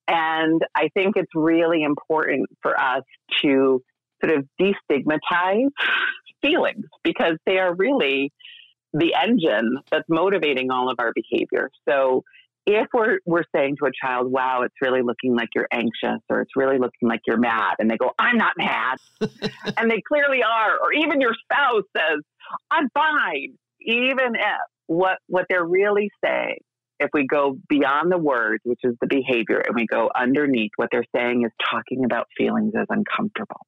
[0.07, 3.03] And I think it's really important for us
[3.43, 3.83] to
[4.25, 5.69] sort of destigmatize
[6.43, 8.33] feelings because they are really
[8.93, 11.71] the engine that's motivating all of our behavior.
[11.89, 12.25] So
[12.67, 16.41] if we're, we're saying to a child, wow, it's really looking like you're anxious or
[16.43, 18.99] it's really looking like you're mad, and they go, I'm not mad.
[19.21, 20.79] and they clearly are.
[20.79, 22.21] Or even your spouse says,
[22.71, 23.55] I'm fine.
[23.81, 26.59] Even if what, what they're really saying,
[27.01, 30.89] if we go beyond the words, which is the behavior, and we go underneath, what
[30.91, 33.61] they're saying is talking about feelings as uncomfortable.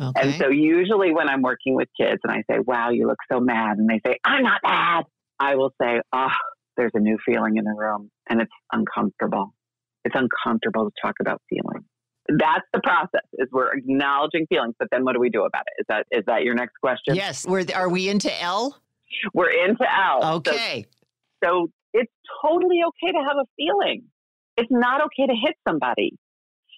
[0.00, 0.20] Okay.
[0.20, 3.38] And so usually when I'm working with kids and I say, wow, you look so
[3.40, 5.04] mad, and they say, I'm not mad,
[5.38, 6.28] I will say, oh,
[6.76, 9.54] there's a new feeling in the room and it's uncomfortable.
[10.04, 11.84] It's uncomfortable to talk about feelings.
[12.28, 15.82] That's the process is we're acknowledging feelings, but then what do we do about it?
[15.82, 17.14] Is that is that your next question?
[17.14, 17.46] yes.
[17.46, 18.76] We're, are we into L?
[19.34, 20.22] We're into L.
[20.22, 20.86] So- Okay.
[21.44, 22.10] so it's
[22.44, 24.04] totally okay to have a feeling.
[24.56, 26.16] It's not okay to hit somebody.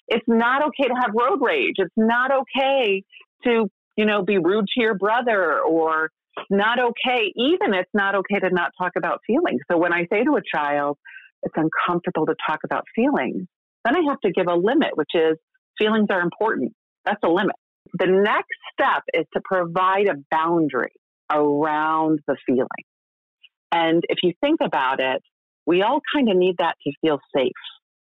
[0.07, 1.75] It's not okay to have road rage.
[1.77, 3.03] It's not okay
[3.43, 6.09] to, you know, be rude to your brother or
[6.49, 7.33] not okay.
[7.35, 9.61] Even it's not okay to not talk about feelings.
[9.69, 10.97] So when I say to a child,
[11.43, 13.47] it's uncomfortable to talk about feelings,
[13.85, 15.37] then I have to give a limit, which is
[15.77, 16.73] feelings are important.
[17.05, 17.55] That's a limit.
[17.93, 20.93] The next step is to provide a boundary
[21.31, 22.67] around the feeling.
[23.71, 25.21] And if you think about it,
[25.65, 27.51] we all kind of need that to feel safe,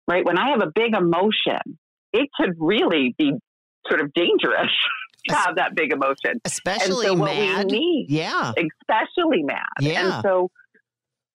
[0.07, 0.25] right?
[0.25, 1.79] When I have a big emotion,
[2.13, 3.33] it could really be
[3.89, 4.71] sort of dangerous
[5.29, 6.41] to have that big emotion.
[6.45, 7.67] Especially and so what mad.
[7.71, 8.53] we need, Yeah.
[8.53, 9.65] especially mad.
[9.81, 10.15] Yeah.
[10.17, 10.49] And so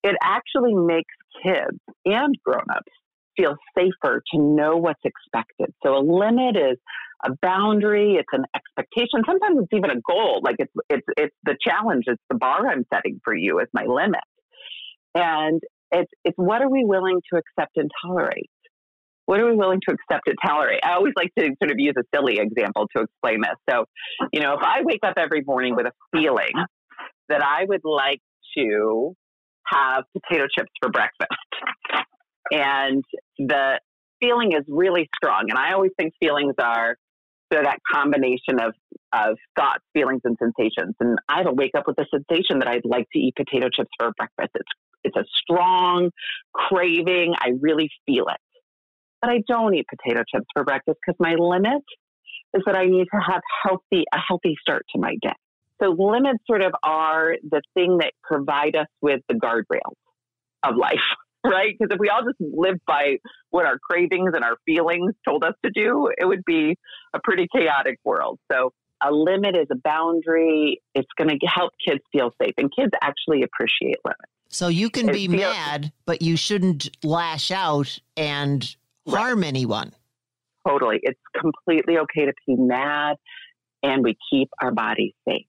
[0.03, 2.91] it actually makes kids and grown-ups
[3.38, 5.73] feel safer to know what's expected.
[5.83, 6.77] So a limit is
[7.25, 9.23] a boundary, it's an expectation.
[9.25, 10.41] Sometimes it's even a goal.
[10.43, 13.86] Like it's it's it's the challenge, it's the bar I'm setting for you as my
[13.86, 14.21] limit.
[15.15, 18.49] And it's it's what are we willing to accept and tolerate?
[19.25, 20.79] What are we willing to accept and tolerate?
[20.83, 23.55] I always like to sort of use a silly example to explain this.
[23.69, 23.86] So,
[24.31, 26.51] you know, if I wake up every morning with a feeling
[27.29, 28.19] that I would like
[28.57, 29.15] to
[29.65, 31.31] have potato chips for breakfast,
[32.51, 33.03] and
[33.39, 33.79] the
[34.21, 36.97] feeling is really strong, and I always think feelings are
[37.51, 38.73] of that combination of
[39.13, 40.95] of thoughts, feelings, and sensations.
[40.99, 43.89] And I will wake up with the sensation that I'd like to eat potato chips
[43.99, 44.51] for breakfast.
[44.55, 44.71] It's
[45.03, 46.09] it's a strong
[46.53, 47.36] craving.
[47.39, 48.38] I really feel it.
[49.23, 51.81] But I don't eat potato chips for breakfast because my limit
[52.53, 55.31] is that I need to have healthy a healthy start to my day.
[55.81, 59.95] So limits sort of are the thing that provide us with the guardrails
[60.62, 60.99] of life,
[61.45, 61.73] right?
[61.79, 63.15] Because if we all just lived by
[63.49, 66.75] what our cravings and our feelings told us to do, it would be
[67.13, 68.39] a pretty chaotic world.
[68.51, 70.81] So a limit is a boundary.
[70.93, 74.19] It's going to help kids feel safe, and kids actually appreciate limits.
[74.49, 78.75] So you can It be feel- mad, but you shouldn't lash out and
[79.08, 79.92] harm anyone.
[80.68, 81.00] Totally.
[81.04, 83.18] It's completely okay to be mad
[83.82, 85.46] and we keep our bodies safe.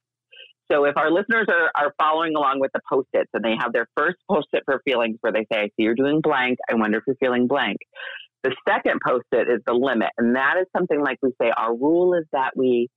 [0.72, 3.86] So if our listeners are, are following along with the post-its and they have their
[3.96, 6.58] first post-it for feelings where they say, I see you're doing blank.
[6.68, 7.76] I wonder if you're feeling blank.
[8.42, 10.08] The second post-it is the limit.
[10.18, 12.88] And that is something like we say, our rule is that we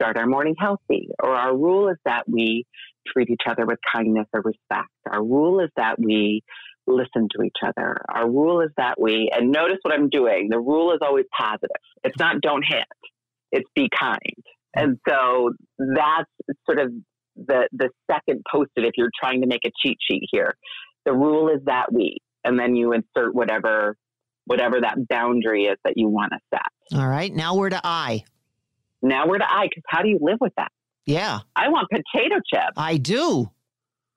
[0.00, 2.64] start our morning healthy, or our rule is that we
[3.06, 4.90] treat each other with kindness or respect.
[5.10, 6.42] Our rule is that we
[6.86, 8.00] listen to each other.
[8.08, 10.48] Our rule is that we, and notice what I'm doing.
[10.50, 11.70] The rule is always positive.
[12.02, 12.84] It's not don't hit.
[13.52, 14.18] It's be kind.
[14.76, 16.30] And so that's
[16.66, 16.92] sort of
[17.36, 20.54] the, the second post-it if you're trying to make a cheat sheet here.
[21.04, 23.96] The rule is that we, and then you insert whatever,
[24.46, 26.98] whatever that boundary is that you want to set.
[26.98, 27.32] All right.
[27.32, 28.24] Now we're to I.
[29.02, 30.72] Now we're to I, because how do you live with that?
[31.06, 33.50] Yeah, I want potato chips I do.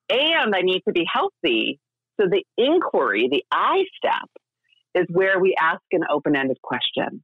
[0.10, 1.82] and I need to be healthy.
[2.19, 4.30] So the inquiry, the I step,
[4.95, 7.23] is where we ask an open ended question.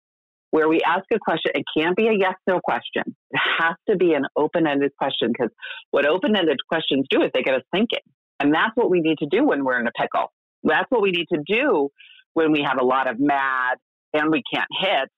[0.52, 3.16] Where we ask a question, it can't be a yes no question.
[3.32, 5.50] It has to be an open ended question because
[5.90, 8.06] what open ended questions do is they get us thinking.
[8.40, 10.32] And that's what we need to do when we're in a pickle.
[10.64, 11.90] That's what we need to do
[12.34, 13.78] when we have a lot of mad
[14.14, 15.10] and we can't hit.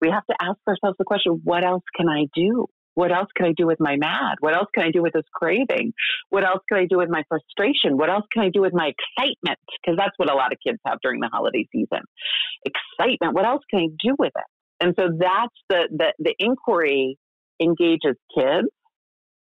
[0.00, 2.66] We have to ask ourselves the question what else can I do?
[2.94, 4.36] What else can I do with my mad?
[4.40, 5.92] What else can I do with this craving?
[6.30, 7.96] What else can I do with my frustration?
[7.96, 9.58] What else can I do with my excitement?
[9.80, 12.00] Because that's what a lot of kids have during the holiday season.
[12.64, 13.34] Excitement.
[13.34, 14.44] What else can I do with it?
[14.80, 17.18] And so that's the, the, the inquiry
[17.60, 18.68] engages kids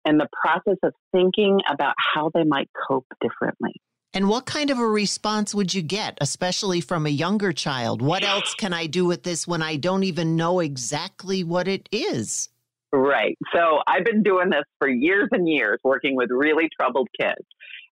[0.05, 3.73] and the process of thinking about how they might cope differently.
[4.13, 8.03] And what kind of a response would you get, especially from a younger child?
[8.03, 11.89] What else can I do with this when I don't even know exactly what it
[11.93, 12.50] is?
[12.93, 13.37] Right.
[13.55, 17.47] So I've been doing this for years and years, working with really troubled kids.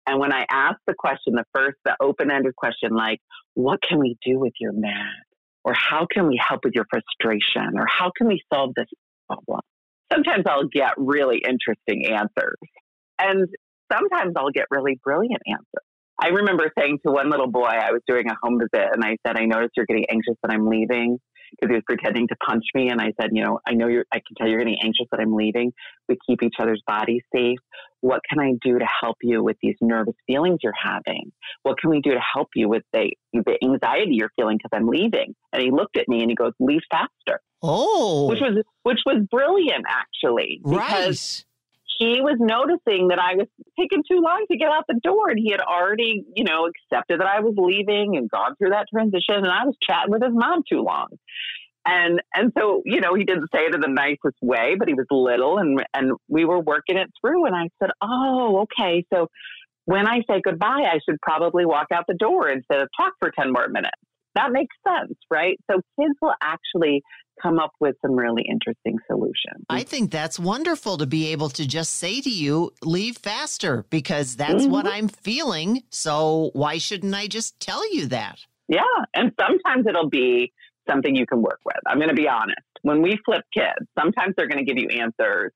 [0.06, 3.19] And when I ask the question, the first, the open ended question, like,
[3.56, 5.23] what can we do with your mad?
[5.63, 7.79] Or how can we help with your frustration?
[7.79, 8.88] Or how can we solve this
[9.27, 9.62] problem?
[10.12, 12.58] Sometimes I'll get really interesting answers.
[13.17, 13.47] And
[13.91, 15.88] sometimes I'll get really brilliant answers.
[16.21, 19.17] I remember saying to one little boy, I was doing a home visit, and I
[19.25, 21.17] said, I noticed you're getting anxious that I'm leaving
[21.60, 22.89] because he was pretending to punch me.
[22.89, 25.20] And I said, you know, I know you're, I can tell you're getting anxious that
[25.20, 25.74] I'm leaving.
[26.10, 27.60] We keep each other's bodies safe.
[28.02, 31.32] What can I do to help you with these nervous feelings you're having?
[31.63, 34.88] What can we do to help you with the, the anxiety you're feeling because I'm
[34.88, 35.36] leaving?
[35.54, 37.39] And he looked at me and he goes, leave faster.
[37.62, 40.60] Oh, Which was, which was brilliant actually.
[40.63, 41.46] Because right.
[41.97, 43.47] He was noticing that I was
[43.79, 47.19] taking too long to get out the door, and he had already, you know, accepted
[47.19, 50.34] that I was leaving and gone through that transition, and I was chatting with his
[50.34, 51.08] mom too long.
[51.86, 54.93] And and so, you know, he didn't say it in the nicest way, but he
[54.93, 57.45] was little, and and we were working it through.
[57.45, 59.05] And I said, "Oh, okay.
[59.13, 59.28] So
[59.86, 63.32] when I say goodbye, I should probably walk out the door instead of talk for
[63.38, 63.91] ten more minutes."
[64.36, 65.59] That makes sense, right?
[65.69, 67.01] So kids will actually
[67.41, 69.65] come up with some really interesting solutions.
[69.69, 74.36] I think that's wonderful to be able to just say to you, leave faster, because
[74.36, 74.95] that's what mm-hmm.
[74.95, 75.84] I'm feeling.
[75.89, 78.39] So why shouldn't I just tell you that?
[78.67, 78.81] Yeah.
[79.13, 80.51] And sometimes it'll be
[80.89, 81.77] something you can work with.
[81.88, 82.59] I'm going to be honest.
[82.81, 85.51] When we flip kids, sometimes they're going to give you answers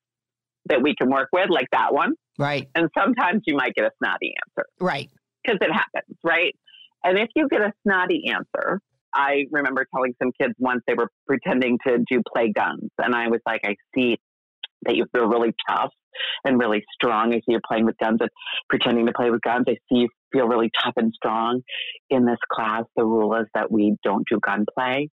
[0.65, 2.13] that we can work with, like that one.
[2.38, 2.69] Right.
[2.75, 5.09] And sometimes you might get a snotty answer Right.
[5.43, 6.55] because it happens, right?
[7.04, 8.82] And if you get a snotty answer,
[9.14, 12.89] I remember telling some kids once they were pretending to do play guns.
[12.98, 14.18] And I was like, I see
[14.84, 15.91] that you feel really tough
[16.43, 17.34] and really strong.
[17.34, 18.30] I see you're playing with guns and
[18.70, 19.66] pretending to play with guns.
[19.68, 21.62] I see you feel really tough and strong.
[22.10, 25.10] In this class, the rule is that we don't do gunplay.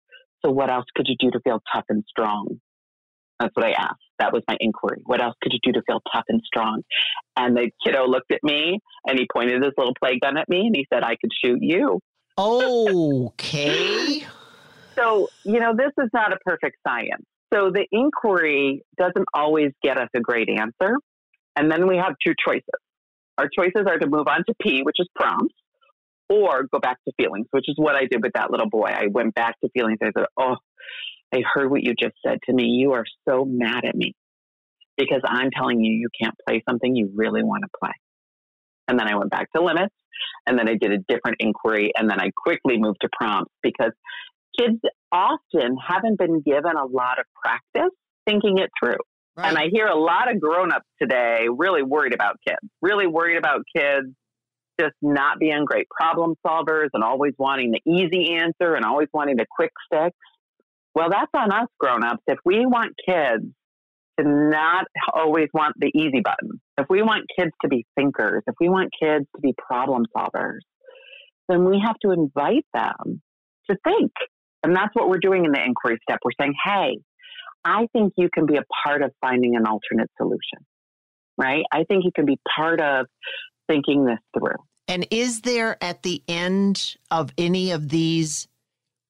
[0.45, 2.59] So what else could you do to feel tough and strong?
[3.39, 4.01] That's what I asked.
[4.19, 5.01] That was my inquiry.
[5.05, 6.81] What else could you do to feel tough and strong?
[7.37, 10.67] And the kiddo looked at me and he pointed his little play gun at me
[10.67, 12.01] and he said, I could shoot you.
[12.37, 14.25] Okay.
[14.95, 17.23] so, you know, this is not a perfect science.
[17.53, 20.97] So the inquiry doesn't always get us a great answer.
[21.55, 22.67] And then we have two choices.
[23.37, 25.55] Our choices are to move on to P, which is prompts,
[26.29, 28.89] or go back to feelings, which is what I did with that little boy.
[28.89, 29.97] I went back to feelings.
[30.01, 30.57] I said, Oh,
[31.33, 32.65] I heard what you just said to me.
[32.65, 34.13] You are so mad at me
[34.97, 37.93] because I'm telling you you can't play something you really want to play.
[38.87, 39.93] And then I went back to limits
[40.47, 43.91] and then I did a different inquiry and then I quickly moved to prompts because
[44.59, 44.79] kids
[45.11, 47.95] often haven't been given a lot of practice
[48.27, 48.97] thinking it through.
[49.37, 49.47] Right.
[49.47, 53.61] And I hear a lot of grown-ups today really worried about kids, really worried about
[53.75, 54.07] kids
[54.79, 59.35] just not being great problem solvers and always wanting the easy answer and always wanting
[59.35, 60.15] the quick fix.
[60.95, 62.23] Well, that's on us grown-ups.
[62.27, 63.45] If we want kids
[64.19, 68.55] to not always want the easy button, if we want kids to be thinkers, if
[68.59, 70.59] we want kids to be problem solvers,
[71.47, 73.21] then we have to invite them
[73.69, 74.11] to think.
[74.63, 76.19] And that's what we're doing in the inquiry step.
[76.23, 76.97] We're saying, hey,
[77.63, 80.65] I think you can be a part of finding an alternate solution,
[81.37, 81.63] right?
[81.71, 83.05] I think you can be part of
[83.67, 84.55] thinking this through.
[84.87, 88.47] And is there at the end of any of these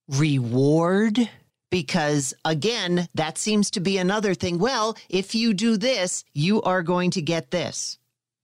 [0.08, 1.30] reward?
[1.70, 4.58] Because again, that seems to be another thing.
[4.58, 8.00] Well, if you do this, you are going to get this.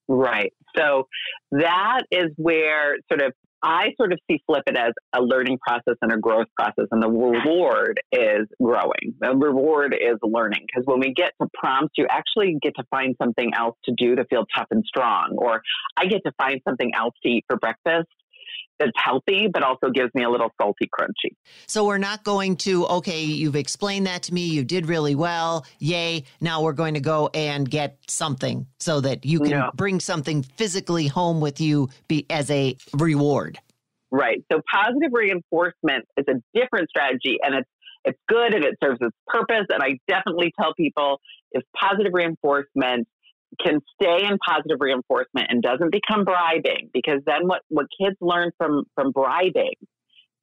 [0.07, 0.53] Right.
[0.77, 1.07] So
[1.51, 5.95] that is where sort of I sort of see flip it as a learning process
[6.03, 9.15] and a growth process, and the reward is growing.
[9.19, 13.15] The reward is learning because when we get to prompts, you actually get to find
[13.19, 15.61] something else to do to feel tough and strong, or
[15.97, 18.07] I get to find something else to eat for breakfast
[18.79, 21.35] that's healthy, but also gives me a little salty crunchy.
[21.67, 24.45] So we're not going to, okay, you've explained that to me.
[24.45, 25.65] You did really well.
[25.79, 26.23] Yay.
[26.41, 29.71] Now we're going to go and get something so that you can no.
[29.75, 33.59] bring something physically home with you be, as a reward.
[34.11, 34.43] Right.
[34.51, 37.69] So positive reinforcement is a different strategy and it's
[38.05, 39.65] it's good and it serves its purpose.
[39.69, 41.19] And I definitely tell people
[41.51, 43.07] if positive reinforcement
[43.63, 48.51] can stay in positive reinforcement and doesn't become bribing because then what, what kids learn
[48.57, 49.73] from from bribing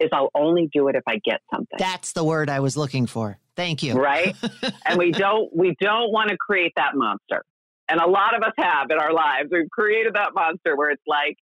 [0.00, 1.78] is I'll only do it if I get something.
[1.78, 3.38] That's the word I was looking for.
[3.56, 3.94] Thank you.
[3.94, 4.36] Right?
[4.84, 7.44] and we don't we don't want to create that monster.
[7.88, 9.48] And a lot of us have in our lives.
[9.50, 11.36] We've created that monster where it's like,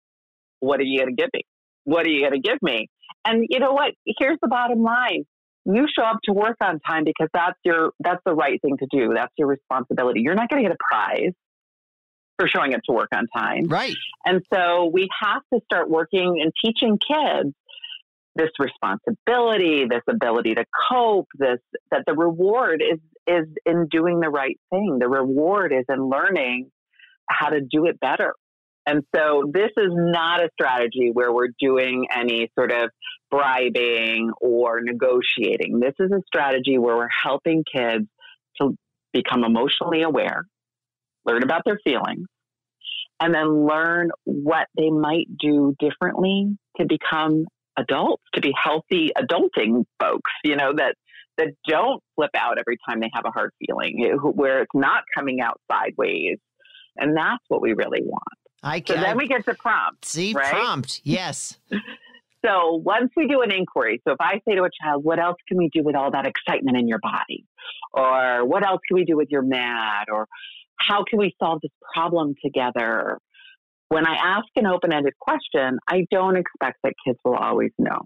[0.59, 1.41] what are you going to give me?
[1.84, 2.89] What are you going to give me?
[3.26, 3.93] And you know what?
[4.20, 5.26] Here's the bottom line.
[5.65, 8.88] You show up to work on time because that's your that's the right thing to
[8.89, 9.13] do.
[9.13, 10.22] That's your responsibility.
[10.22, 11.34] You're not going to get a prize
[12.38, 13.68] for showing up to work on time.
[13.68, 13.96] Right.
[14.26, 17.54] And so we have to start working and teaching kids
[18.36, 21.60] this responsibility, this ability to cope, this
[21.92, 24.98] that the reward is is in doing the right thing.
[25.00, 26.72] The reward is in learning
[27.30, 28.34] how to do it better.
[28.86, 32.90] And so this is not a strategy where we're doing any sort of
[33.30, 35.82] bribing or negotiating.
[35.82, 38.06] This is a strategy where we're helping kids
[38.62, 38.78] to
[39.12, 40.46] become emotionally aware,
[41.28, 42.26] learn about their feelings,
[43.20, 47.46] and then learn what they might do differently to become
[47.78, 50.96] adults, to be healthy adulting folks, you know, that
[51.38, 55.40] that don't flip out every time they have a hard feeling, where it's not coming
[55.40, 56.38] out sideways.
[56.98, 58.24] And that's what we really want.
[58.64, 60.06] I can, so then we get to prompt.
[60.06, 60.52] See, right?
[60.52, 61.60] prompt, yes.
[62.46, 65.38] so once we do an inquiry, so if I say to a child, what else
[65.48, 67.46] can we do with all that excitement in your body?
[67.94, 70.06] Or what else can we do with your mad?
[70.12, 70.28] Or
[70.78, 73.18] how can we solve this problem together?
[73.90, 78.00] When I ask an open ended question, I don't expect that kids will always know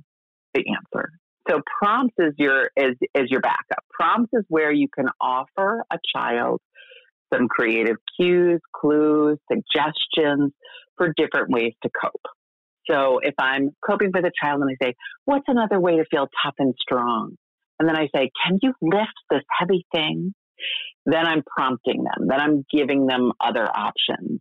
[0.54, 1.10] the answer.
[1.50, 3.84] So prompts is your is is your backup.
[3.92, 6.62] Prompts is where you can offer a child
[7.34, 10.52] some creative cues, clues, suggestions
[10.98, 12.26] for different ways to cope.
[12.90, 14.94] So if I'm coping with a child and I say,
[15.26, 17.36] What's another way to feel tough and strong?
[17.80, 20.34] And then I say, Can you lift this heavy thing?
[21.06, 24.40] Then I'm prompting them, then I'm giving them other options.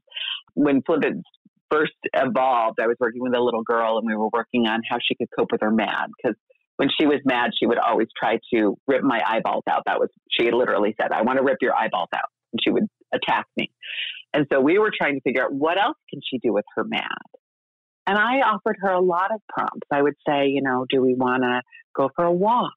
[0.54, 1.22] When Flipit
[1.70, 4.98] first evolved, I was working with a little girl and we were working on how
[5.06, 6.36] she could cope with her mad because
[6.76, 9.82] when she was mad, she would always try to rip my eyeballs out.
[9.86, 12.30] That was, she literally said, I want to rip your eyeballs out.
[12.52, 13.70] And she would attack me.
[14.32, 16.84] And so we were trying to figure out what else can she do with her
[16.84, 17.04] mad?
[18.06, 19.86] And I offered her a lot of prompts.
[19.92, 21.60] I would say, you know, do we want to
[21.94, 22.72] go for a walk?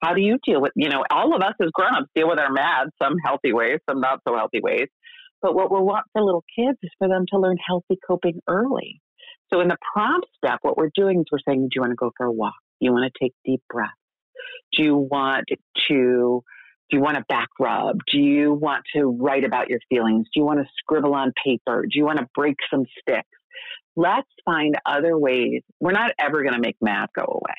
[0.00, 2.52] How do you deal with, you know, all of us as grown-ups deal with our
[2.52, 4.86] mad, some healthy ways, some not so healthy ways.
[5.42, 9.00] But what we want for little kids is for them to learn healthy coping early.
[9.52, 11.96] So in the prompt step, what we're doing is we're saying, do you want to
[11.96, 12.54] go for a walk?
[12.80, 13.92] Do you want to take deep breaths?
[14.76, 15.44] Do you want
[15.88, 16.42] to
[16.90, 17.98] do you want a back rub?
[18.10, 20.26] Do you want to write about your feelings?
[20.32, 21.82] Do you want to scribble on paper?
[21.82, 23.28] Do you want to break some sticks?
[23.94, 25.62] Let's find other ways.
[25.80, 27.54] We're not ever going to make math go away.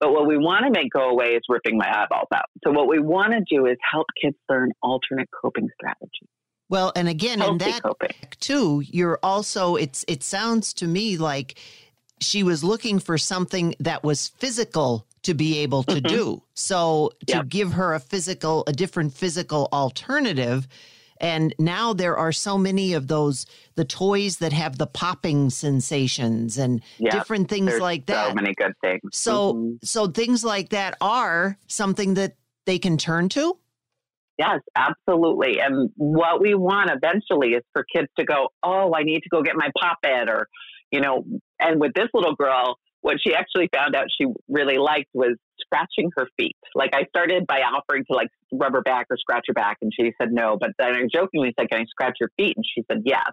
[0.00, 2.44] But what we want to make go away is ripping my eyeballs out.
[2.64, 6.28] So what we want to do is help kids learn alternate coping strategies.
[6.68, 8.10] Well, and again, in that coping.
[8.40, 11.58] too, you're also it's it sounds to me like
[12.20, 16.08] she was looking for something that was physical to be able to Mhm.
[16.08, 16.42] do.
[16.54, 17.48] So to Yep.
[17.48, 20.68] give her a physical, a different physical alternative.
[21.20, 26.58] And now there are so many of those, the toys that have the popping sensations
[26.58, 27.12] and Yep.
[27.12, 28.28] different things like that.
[28.28, 29.00] So many good things.
[29.12, 29.78] So, Mhm.
[29.82, 33.58] so things like that are something that they can turn to.
[34.38, 35.60] Yes, absolutely.
[35.60, 39.42] And what we want eventually is for kids to go, oh, I need to go
[39.42, 40.46] get my pop it, or,
[40.92, 41.24] you know,
[41.58, 45.36] and with this little girl, what she actually found out she really liked was
[45.68, 46.56] scratching her feet.
[46.74, 49.92] Like I started by offering to like rub her back or scratch her back, and
[49.94, 50.56] she said no.
[50.58, 53.30] But then I jokingly said, "Can I scratch your feet?" And she said yes.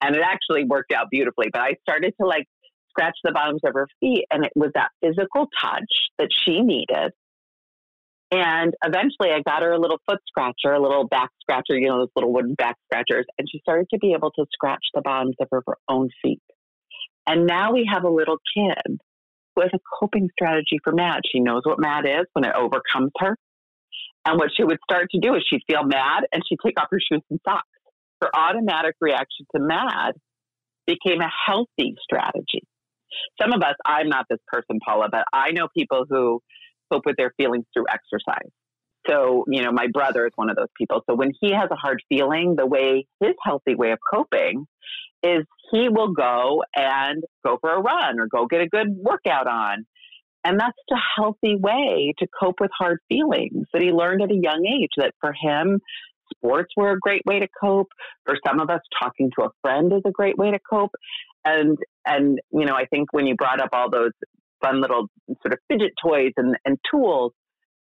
[0.00, 1.48] And it actually worked out beautifully.
[1.52, 2.46] But I started to like
[2.90, 7.12] scratch the bottoms of her feet, and it was that physical touch that she needed.
[8.30, 12.00] And eventually I got her a little foot scratcher, a little back scratcher, you know,
[12.00, 13.24] those little wooden back scratchers.
[13.38, 16.42] And she started to be able to scratch the bottoms of her, her own feet.
[17.26, 18.98] And now we have a little kid
[19.58, 21.20] who has a coping strategy for mad.
[21.30, 23.36] She knows what mad is when it overcomes her.
[24.24, 26.88] And what she would start to do is she'd feel mad and she'd take off
[26.90, 27.66] her shoes and socks.
[28.20, 30.14] Her automatic reaction to mad
[30.86, 32.62] became a healthy strategy.
[33.40, 36.40] Some of us, I'm not this person, Paula, but I know people who
[36.92, 38.50] cope with their feelings through exercise.
[39.08, 41.02] So, you know, my brother is one of those people.
[41.08, 44.66] So when he has a hard feeling, the way his healthy way of coping
[45.22, 49.46] is he will go and go for a run or go get a good workout
[49.46, 49.86] on.
[50.44, 54.34] And that's a healthy way to cope with hard feelings that he learned at a
[54.40, 55.80] young age that for him,
[56.34, 57.88] sports were a great way to cope.
[58.24, 60.94] For some of us, talking to a friend is a great way to cope.
[61.44, 64.12] And, and, you know, I think when you brought up all those
[64.62, 65.06] fun little
[65.42, 67.32] sort of fidget toys and, and tools,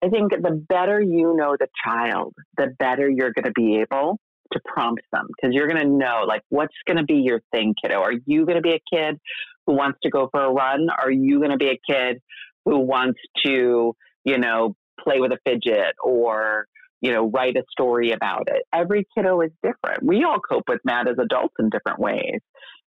[0.04, 4.20] I think the better you know the child, the better you're going to be able
[4.52, 7.74] to prompt them because you're going to know like what's going to be your thing,
[7.82, 8.02] kiddo.
[8.02, 9.18] Are you going to be a kid
[9.66, 10.90] who wants to go for a run?
[10.90, 12.22] Are you going to be a kid
[12.66, 13.96] who wants to,
[14.26, 16.68] you know, play with a fidget or,
[17.00, 18.64] you know, write a story about it?
[18.74, 20.04] Every kiddo is different.
[20.04, 22.42] We all cope with mad as adults in different ways.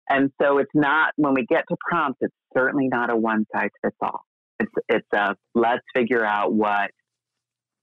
[0.08, 3.70] And so it's not, when we get to prompts, it's certainly not a one size
[3.82, 4.20] fits all.
[4.60, 6.90] It's, it's a let's figure out what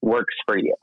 [0.03, 0.75] works for you.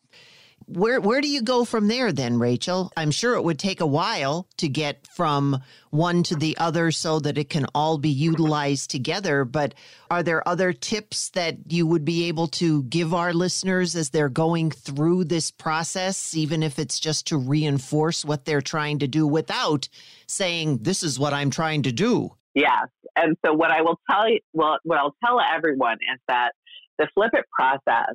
[0.67, 2.93] Where where do you go from there then, Rachel?
[2.97, 5.61] I'm sure it would take a while to get from
[5.91, 9.75] one to the other so that it can all be utilized together, but
[10.13, 14.29] are there other tips that you would be able to give our listeners as they're
[14.29, 19.27] going through this process even if it's just to reinforce what they're trying to do
[19.27, 19.89] without
[20.29, 22.31] saying this is what I'm trying to do?
[22.55, 22.87] Yes.
[23.17, 26.53] And so what I will tell you, well, what I'll tell everyone is that
[26.99, 28.15] the flip it process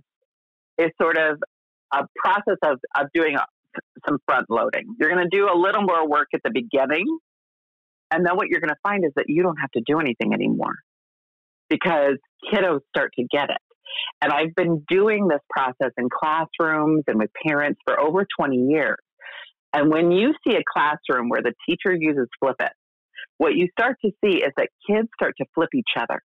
[0.77, 1.41] is sort of
[1.93, 3.45] a process of, of doing a,
[4.07, 4.95] some front loading.
[4.99, 7.05] You're going to do a little more work at the beginning.
[8.11, 10.33] And then what you're going to find is that you don't have to do anything
[10.33, 10.75] anymore
[11.69, 12.17] because
[12.51, 13.57] kiddos start to get it.
[14.21, 18.97] And I've been doing this process in classrooms and with parents for over 20 years.
[19.73, 22.71] And when you see a classroom where the teacher uses flip it,
[23.37, 26.21] what you start to see is that kids start to flip each other.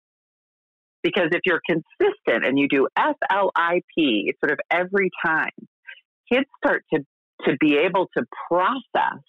[1.07, 5.55] Because if you're consistent and you do F L I P sort of every time,
[6.29, 6.99] kids start to,
[7.45, 9.21] to be able to process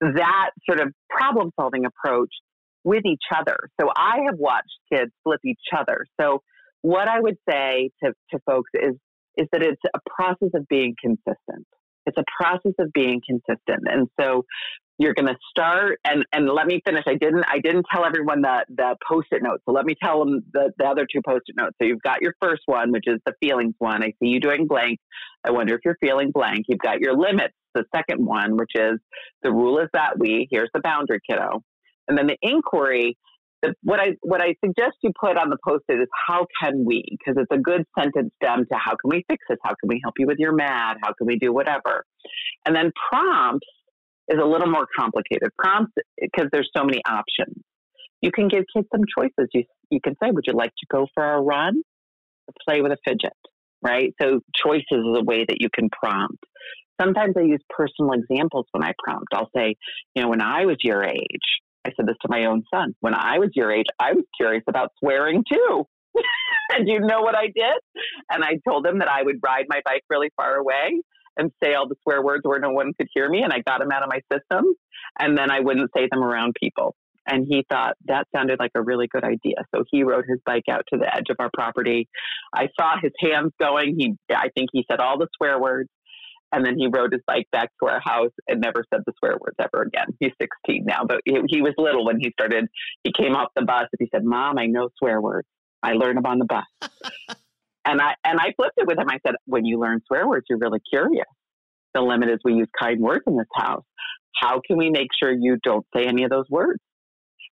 [0.00, 2.32] that sort of problem solving approach
[2.84, 3.56] with each other.
[3.80, 5.98] So I have watched kids flip each other.
[6.20, 6.42] So
[6.82, 8.94] what I would say to, to folks is
[9.36, 11.66] is that it's a process of being consistent.
[12.06, 13.82] It's a process of being consistent.
[13.86, 14.44] And so
[15.00, 17.04] you're going to start and, and let me finish.
[17.06, 19.62] I didn't, I didn't tell everyone the, the post-it notes.
[19.64, 21.74] So let me tell them the, the other two post-it notes.
[21.80, 24.02] So you've got your first one, which is the feelings one.
[24.02, 24.98] I see you doing blank.
[25.42, 26.66] I wonder if you're feeling blank.
[26.68, 27.54] You've got your limits.
[27.74, 28.98] The second one, which is
[29.42, 31.62] the rule is that we, here's the boundary kiddo.
[32.06, 33.16] And then the inquiry,
[33.62, 37.04] the, what I what I suggest you put on the post-it is how can we?
[37.10, 39.58] Because it's a good sentence stem to how can we fix this?
[39.62, 40.96] How can we help you with your mad?
[41.02, 42.04] How can we do whatever?
[42.66, 43.66] And then prompts
[44.30, 45.50] is a little more complicated.
[45.58, 47.56] Prompts because there's so many options.
[48.22, 49.50] You can give kids some choices.
[49.52, 51.82] You, you can say, would you like to go for a run
[52.46, 53.36] or play with a fidget?
[53.82, 54.14] Right?
[54.20, 56.42] So choices is a way that you can prompt.
[57.00, 59.28] Sometimes I use personal examples when I prompt.
[59.32, 59.74] I'll say,
[60.14, 61.48] you know, when I was your age,
[61.86, 62.94] I said this to my own son.
[63.00, 65.84] When I was your age, I was curious about swearing too.
[66.76, 67.80] and you know what I did?
[68.30, 71.00] And I told him that I would ride my bike really far away
[71.36, 73.42] and say all the swear words where no one could hear me.
[73.42, 74.74] And I got them out of my system.
[75.18, 76.94] And then I wouldn't say them around people.
[77.26, 79.56] And he thought that sounded like a really good idea.
[79.74, 82.08] So he rode his bike out to the edge of our property.
[82.54, 83.96] I saw his hands going.
[83.98, 85.88] He, I think he said all the swear words.
[86.52, 89.36] And then he rode his bike back to our house and never said the swear
[89.40, 90.08] words ever again.
[90.18, 92.66] He's 16 now, but he, he was little when he started.
[93.04, 95.46] He came off the bus and he said, Mom, I know swear words.
[95.82, 97.36] I learn them on the bus.
[97.84, 99.08] and I and I flipped it with him.
[99.08, 101.26] I said, when you learn swear words, you're really curious.
[101.94, 103.84] The limit is we use kind words in this house.
[104.36, 106.80] How can we make sure you don't say any of those words?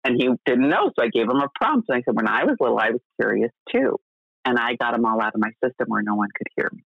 [0.04, 1.88] And he didn't know, so I gave him a prompt.
[1.88, 3.98] And I said, when I was little, I was curious too,
[4.44, 6.82] and I got them all out of my system where no one could hear me.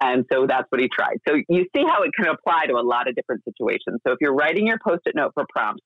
[0.00, 1.18] And so that's what he tried.
[1.28, 4.00] So you see how it can apply to a lot of different situations.
[4.06, 5.84] So if you're writing your post-it note for prompts,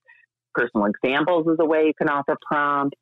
[0.55, 2.99] personal examples is a way you can offer prompts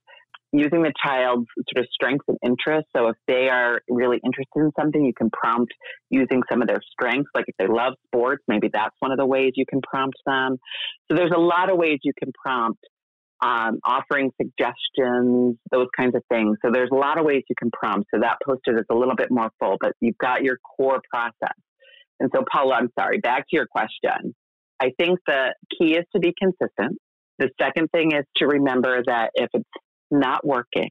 [0.56, 2.88] using the child's sort of strengths and interests.
[2.96, 5.72] So if they are really interested in something, you can prompt
[6.08, 7.30] using some of their strengths.
[7.34, 10.56] Like if they love sports, maybe that's one of the ways you can prompt them.
[11.08, 12.80] So there's a lot of ways you can prompt,
[13.44, 16.56] um, offering suggestions, those kinds of things.
[16.64, 18.08] So there's a lot of ways you can prompt.
[18.14, 21.56] So that poster is a little bit more full, but you've got your core process.
[22.18, 24.34] And so, Paula, I'm sorry, back to your question.
[24.80, 26.98] I think the key is to be consistent.
[27.38, 29.68] The second thing is to remember that if it's
[30.10, 30.90] not working,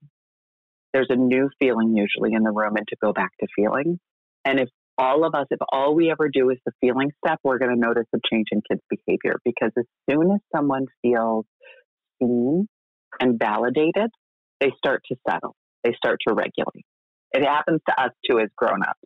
[0.94, 4.00] there's a new feeling usually in the room and to go back to feeling.
[4.46, 7.58] And if all of us, if all we ever do is the feeling step, we're
[7.58, 11.46] going to notice a change in kids' behavior because as soon as someone feels
[12.22, 12.68] seen
[13.20, 14.10] and validated,
[14.62, 16.86] they start to settle, they start to regulate.
[17.34, 19.00] It happens to us too as grown ups.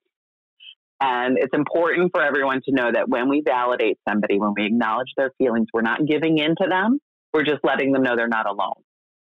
[1.02, 5.08] And it's important for everyone to know that when we validate somebody, when we acknowledge
[5.16, 7.00] their feelings, we're not giving in to them.
[7.34, 8.84] We're just letting them know they're not alone.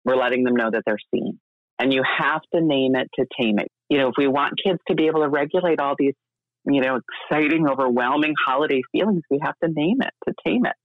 [0.05, 1.39] We're letting them know that they're seen.
[1.79, 3.67] And you have to name it to tame it.
[3.89, 6.13] You know, if we want kids to be able to regulate all these,
[6.65, 6.99] you know,
[7.31, 10.75] exciting, overwhelming holiday feelings, we have to name it to tame it.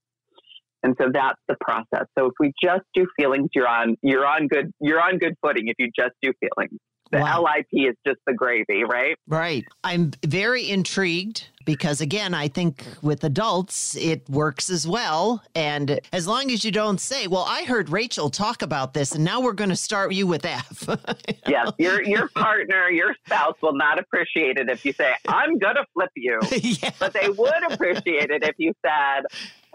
[0.83, 2.07] And so that's the process.
[2.17, 5.67] So if we just do feelings, you're on you're on good you're on good footing
[5.67, 6.79] if you just do feelings.
[7.11, 7.43] The wow.
[7.43, 9.17] LIP is just the gravy, right?
[9.27, 9.65] Right.
[9.83, 15.43] I'm very intrigued because, again, I think with adults, it works as well.
[15.53, 19.23] And as long as you don't say, well, I heard Rachel talk about this, and
[19.23, 20.87] now we're going to start you with F.
[21.47, 25.75] yes, your, your partner, your spouse will not appreciate it if you say, I'm going
[25.75, 26.39] to flip you.
[26.61, 26.91] yeah.
[26.99, 29.25] But they would appreciate it if you said,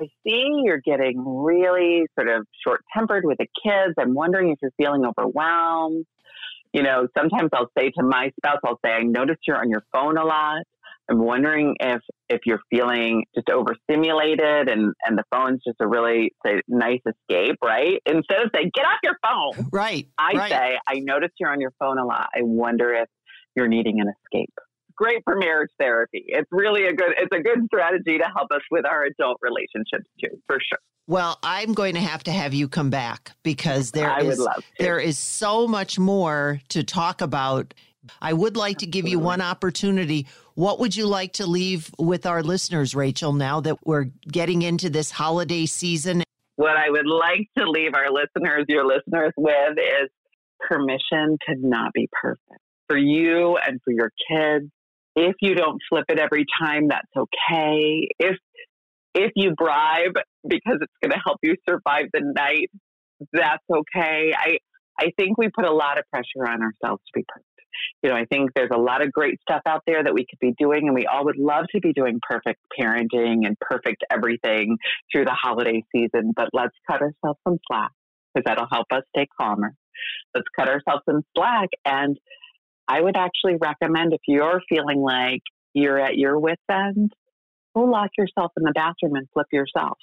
[0.01, 3.95] I see you're getting really sort of short tempered with the kids.
[3.99, 6.07] I'm wondering if you're feeling overwhelmed
[6.73, 9.85] you know, sometimes I'll say to my spouse, I'll say, I notice you're on your
[9.93, 10.63] phone a lot.
[11.11, 16.33] I'm wondering if if you're feeling just overstimulated and and the phone's just a really
[16.47, 18.01] say, nice escape, right?
[18.07, 20.07] Instead of saying get off your phone, right?
[20.17, 20.51] I right.
[20.51, 22.29] say I notice you're on your phone a lot.
[22.35, 23.09] I wonder if
[23.57, 24.55] you're needing an escape.
[24.97, 26.25] Great for marriage therapy.
[26.29, 30.09] It's really a good it's a good strategy to help us with our adult relationships
[30.21, 30.79] too, for sure.
[31.07, 34.47] Well, I'm going to have to have you come back because there is
[34.79, 37.75] there is so much more to talk about.
[38.21, 40.27] I would like to give you one opportunity.
[40.55, 44.91] What would you like to leave with our listeners, Rachel, now that we're getting into
[44.91, 46.25] this holiday season?
[46.57, 50.11] What I would like to leave our listeners, your listeners, with is
[50.69, 54.71] permission to not be perfect for you and for your kids.
[55.15, 58.09] If you don't flip it every time, that's okay.
[58.19, 58.37] If
[59.15, 60.15] if you bribe
[60.47, 62.71] because it's going to help you survive the night,
[63.33, 64.33] that's okay.
[64.37, 64.59] I
[64.99, 67.47] I think we put a lot of pressure on ourselves to be perfect.
[68.03, 70.39] You know, I think there's a lot of great stuff out there that we could
[70.41, 74.77] be doing, and we all would love to be doing perfect parenting and perfect everything
[75.11, 76.33] through the holiday season.
[76.37, 77.91] But let's cut ourselves some slack
[78.35, 79.75] because that'll help us stay calmer.
[80.35, 81.69] Let's cut ourselves some slack.
[81.85, 82.19] And
[82.89, 85.43] I would actually recommend if you're feeling like
[85.75, 87.13] you're at your wits' end,
[87.75, 89.99] go lock yourself in the bathroom and flip yourself.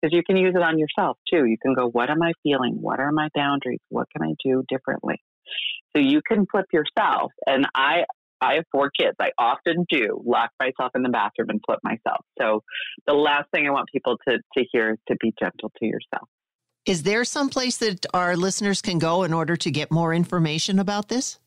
[0.00, 1.44] Because you can use it on yourself too.
[1.46, 2.78] You can go, what am I feeling?
[2.80, 3.80] What are my boundaries?
[3.88, 5.16] What can I do differently?
[5.94, 7.30] So you can flip yourself.
[7.46, 8.04] And I,
[8.40, 9.14] I have four kids.
[9.20, 12.24] I often do lock myself in the bathroom and flip myself.
[12.40, 12.64] So
[13.06, 16.28] the last thing I want people to, to hear is to be gentle to yourself.
[16.84, 20.80] Is there some place that our listeners can go in order to get more information
[20.80, 21.38] about this?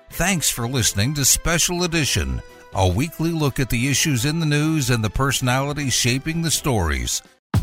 [0.09, 2.41] Thanks for listening to Special Edition,
[2.73, 7.21] a weekly look at the issues in the news and the personalities shaping the stories.